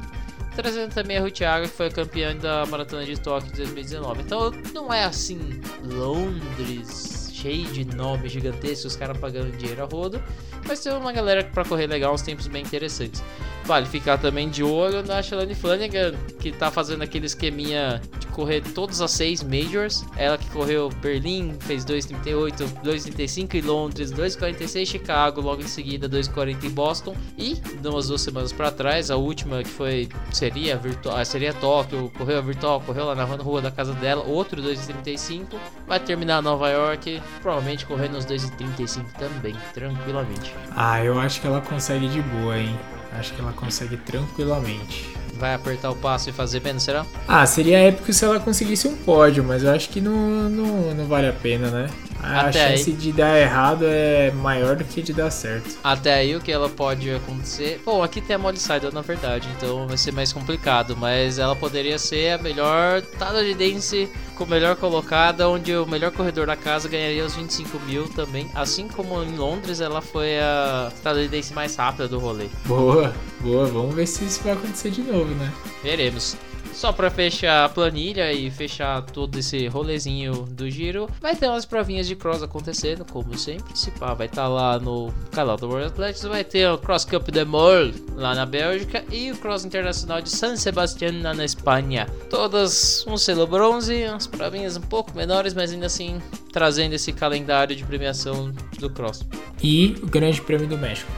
Trazendo 0.55 0.93
também 0.93 1.17
a 1.17 1.21
Ruth 1.21 1.41
Agra, 1.41 1.67
que 1.69 1.75
foi 1.75 1.87
a 1.87 1.91
campeã 1.91 2.35
da 2.35 2.65
Maratona 2.65 3.05
de 3.05 3.17
Tóquio 3.19 3.51
de 3.51 3.57
2019. 3.57 4.21
Então 4.21 4.51
não 4.73 4.93
é 4.93 5.05
assim, 5.05 5.61
Londres, 5.83 7.29
cheio 7.33 7.65
de 7.65 7.85
nomes 7.85 8.31
gigantescos, 8.31 8.85
os 8.85 8.95
caras 8.95 9.17
pagando 9.17 9.55
dinheiro 9.55 9.81
a 9.83 9.85
rodo. 9.85 10.21
Mas 10.67 10.81
tem 10.81 10.91
uma 10.91 11.13
galera 11.13 11.43
pra 11.43 11.63
correr 11.63 11.87
legal, 11.87 12.13
uns 12.13 12.21
tempos 12.21 12.47
bem 12.47 12.61
interessantes. 12.61 13.23
Vale 13.69 13.85
ficar 13.85 14.17
também 14.17 14.49
de 14.49 14.63
olho 14.63 15.03
na 15.03 15.21
Shalane 15.21 15.53
Flanagan, 15.53 16.15
que 16.39 16.51
tá 16.51 16.71
fazendo 16.71 17.03
aquele 17.03 17.27
esqueminha 17.27 18.01
de 18.17 18.25
correr 18.25 18.61
todas 18.61 18.99
as 18.99 19.11
seis 19.11 19.43
majors. 19.43 20.03
Ela 20.17 20.39
que 20.39 20.49
correu 20.49 20.89
Berlim, 21.03 21.55
fez 21.59 21.85
2,38, 21.85 22.63
2,35 22.83 23.53
em 23.53 23.61
Londres, 23.61 24.11
2,46 24.11 24.81
em 24.81 24.85
Chicago, 24.87 25.41
logo 25.41 25.61
em 25.61 25.67
seguida 25.67 26.09
2,40 26.09 26.63
em 26.63 26.69
Boston. 26.71 27.15
E, 27.37 27.61
umas 27.85 28.07
duas 28.07 28.21
semanas 28.21 28.51
pra 28.51 28.71
trás, 28.71 29.11
a 29.11 29.17
última 29.17 29.61
que 29.61 29.69
foi, 29.69 30.09
seria, 30.31 30.75
virtual, 30.75 31.23
seria 31.23 31.53
Tóquio, 31.53 32.11
correu 32.17 32.39
a 32.39 32.41
virtual, 32.41 32.81
correu 32.81 33.05
lá 33.05 33.13
na 33.13 33.23
rua 33.23 33.61
da 33.61 33.69
casa 33.69 33.93
dela, 33.93 34.23
outro 34.23 34.63
2,35. 34.63 35.45
Vai 35.87 35.99
terminar 35.99 36.41
Nova 36.41 36.71
York, 36.71 37.21
provavelmente 37.39 37.85
correndo 37.85 38.17
uns 38.17 38.25
2,35 38.25 39.05
também, 39.19 39.55
tranquilamente. 39.75 40.55
Ah, 40.75 41.05
eu 41.05 41.19
acho 41.19 41.39
que 41.39 41.45
ela 41.45 41.61
consegue 41.61 42.07
de 42.07 42.19
boa, 42.23 42.57
hein? 42.57 42.75
Acho 43.11 43.33
que 43.33 43.41
ela 43.41 43.51
consegue 43.53 43.97
tranquilamente. 43.97 45.09
vai 45.33 45.53
apertar 45.53 45.89
o 45.89 45.95
passo 45.95 46.29
e 46.29 46.33
fazer 46.33 46.61
menos, 46.61 46.83
será? 46.83 47.05
Ah, 47.27 47.45
seria 47.45 47.79
épico 47.79 48.11
se 48.11 48.25
ela 48.25 48.39
conseguisse 48.39 48.87
um 48.87 48.95
pódio, 48.95 49.43
mas 49.43 49.63
eu 49.63 49.71
acho 49.71 49.89
que 49.89 50.01
não, 50.01 50.13
não, 50.49 50.93
não 50.93 51.05
vale 51.07 51.27
a 51.27 51.33
pena, 51.33 51.69
né? 51.69 51.89
A 52.21 52.41
Até 52.41 52.75
chance 52.75 52.89
aí. 52.89 52.95
de 52.97 53.13
dar 53.13 53.39
errado 53.39 53.85
é 53.87 54.29
maior 54.31 54.75
do 54.75 54.83
que 54.83 55.01
de 55.01 55.13
dar 55.13 55.31
certo. 55.31 55.77
Até 55.81 56.13
aí 56.15 56.35
o 56.35 56.41
que 56.41 56.51
ela 56.51 56.67
pode 56.67 57.09
acontecer. 57.09 57.81
Bom, 57.85 58.03
aqui 58.03 58.19
tem 58.19 58.35
a 58.35 58.39
Molly 58.39 58.57
Seidel 58.59 58.91
na 58.91 58.99
verdade, 58.99 59.47
então 59.55 59.87
vai 59.87 59.95
ser 59.97 60.11
mais 60.11 60.33
complicado. 60.33 60.97
Mas 60.97 61.39
ela 61.39 61.55
poderia 61.55 61.97
ser 61.97 62.31
a 62.33 62.37
melhor 62.37 62.97
estadunidense 62.97 64.09
com 64.28 64.28
melhor 64.47 64.75
colocada, 64.75 65.49
onde 65.49 65.75
o 65.75 65.85
melhor 65.85 66.11
corredor 66.11 66.47
da 66.47 66.55
casa 66.55 66.87
ganharia 66.87 67.25
os 67.25 67.35
25 67.35 67.79
mil 67.81 68.07
também. 68.07 68.49
Assim 68.53 68.87
como 68.87 69.21
em 69.23 69.35
Londres, 69.35 69.79
ela 69.81 70.01
foi 70.01 70.39
a 70.39 70.91
estadunidense 70.93 71.53
mais 71.53 71.75
rápida 71.75 72.07
do 72.07 72.19
rolê. 72.19 72.47
Boa, 72.65 73.13
boa. 73.39 73.65
Vamos 73.65 73.95
ver 73.95 74.07
se 74.07 74.25
isso 74.25 74.41
vai 74.43 74.53
acontecer 74.53 74.91
de 74.91 75.01
novo, 75.01 75.33
né? 75.35 75.51
Veremos. 75.83 76.35
Só 76.79 76.93
pra 76.93 77.09
fechar 77.09 77.65
a 77.65 77.67
planilha 77.67 78.31
e 78.31 78.49
fechar 78.49 79.01
todo 79.01 79.37
esse 79.37 79.67
rolezinho 79.67 80.45
do 80.45 80.71
giro, 80.71 81.09
vai 81.19 81.35
ter 81.35 81.49
umas 81.49 81.65
provinhas 81.65 82.07
de 82.07 82.15
cross 82.15 82.41
acontecendo, 82.41 83.03
como 83.03 83.37
sempre. 83.37 83.77
Se 83.77 83.91
pá, 83.91 84.13
vai 84.13 84.27
estar 84.27 84.47
lá 84.47 84.79
no 84.79 85.13
canal 85.29 85.57
do 85.57 85.67
World 85.67 85.87
Athletics, 85.87 86.23
vai 86.23 86.45
ter 86.45 86.69
o 86.69 86.77
Cross 86.77 87.03
Cup 87.03 87.31
de 87.31 87.43
Mol 87.43 87.91
lá 88.15 88.33
na 88.33 88.45
Bélgica 88.45 89.03
e 89.11 89.29
o 89.29 89.35
Cross 89.35 89.65
Internacional 89.65 90.21
de 90.21 90.29
San 90.29 90.55
Sebastián 90.55 91.21
lá 91.21 91.33
na 91.33 91.43
Espanha. 91.43 92.05
Todas 92.29 93.05
um 93.05 93.17
selo 93.17 93.45
bronze, 93.45 94.05
umas 94.05 94.27
provinhas 94.27 94.77
um 94.77 94.81
pouco 94.81 95.13
menores, 95.13 95.53
mas 95.53 95.73
ainda 95.73 95.87
assim 95.87 96.21
trazendo 96.53 96.93
esse 96.93 97.11
calendário 97.11 97.75
de 97.75 97.83
premiação 97.83 98.53
do 98.79 98.89
Cross. 98.89 99.27
E 99.61 99.97
o 100.01 100.07
Grande 100.07 100.41
Prêmio 100.41 100.65
do 100.65 100.77
México. 100.77 101.11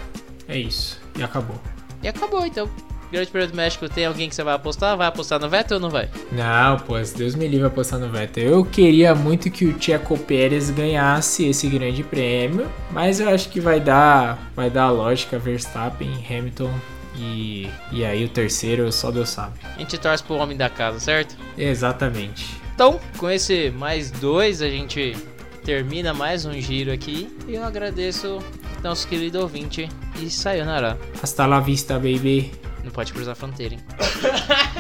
É 0.48 0.58
isso. 0.58 1.00
E 1.16 1.22
acabou. 1.22 1.62
E 2.02 2.08
acabou 2.08 2.44
então. 2.48 2.68
Grande 3.12 3.30
Prêmio 3.30 3.50
do 3.50 3.56
México, 3.58 3.90
tem 3.90 4.06
alguém 4.06 4.30
que 4.30 4.36
você 4.36 4.44
vai 4.44 4.54
apostar? 4.54 4.96
Vai 4.96 5.08
apostar 5.08 5.38
no 5.38 5.50
Vettel 5.50 5.78
ou 5.78 5.82
não 5.82 5.90
vai? 5.90 6.10
Não, 6.32 6.80
pô, 6.80 6.94
Deus 7.16 7.36
me 7.36 7.46
livre 7.46 7.68
apostar 7.68 8.00
no 8.00 8.10
Vettel. 8.10 8.46
Eu 8.46 8.64
queria 8.64 9.14
muito 9.14 9.52
que 9.52 9.66
o 9.66 9.82
Checo 9.82 10.18
Pérez 10.18 10.70
ganhasse 10.70 11.46
esse 11.46 11.68
grande 11.68 12.04
prêmio, 12.04 12.72
mas 12.90 13.20
eu 13.20 13.28
acho 13.28 13.50
que 13.50 13.60
vai 13.60 13.82
dar, 13.82 14.52
vai 14.56 14.70
dar 14.70 14.84
a 14.84 14.92
lógica 14.92 15.38
Verstappen, 15.38 16.26
Hamilton 16.30 16.72
e, 17.18 17.70
e 17.92 18.06
aí 18.06 18.24
o 18.24 18.30
terceiro 18.30 18.90
só 18.94 19.12
Deus 19.12 19.30
sabe. 19.30 19.60
A 19.76 19.80
gente 19.80 19.98
torce 19.98 20.24
pro 20.24 20.36
homem 20.36 20.56
da 20.56 20.70
casa, 20.70 20.98
certo? 21.00 21.36
Exatamente. 21.58 22.62
Então, 22.74 22.98
com 23.18 23.30
esse 23.30 23.70
mais 23.72 24.10
dois, 24.10 24.62
a 24.62 24.70
gente 24.70 25.18
termina 25.66 26.14
mais 26.14 26.46
um 26.46 26.54
giro 26.54 26.92
aqui. 26.92 27.30
E 27.48 27.56
eu 27.56 27.64
agradeço 27.64 28.40
nosso 28.82 29.08
querido 29.08 29.40
ouvinte 29.40 29.90
e 30.20 30.30
sayonara. 30.30 30.98
Hasta 31.22 31.46
la 31.46 31.60
vista, 31.60 31.96
baby. 31.96 32.61
Não 32.84 32.92
pode 32.92 33.14
cruzar 33.14 33.34
a 33.34 33.36
fronteira, 33.36 33.76
hein? 33.76 33.80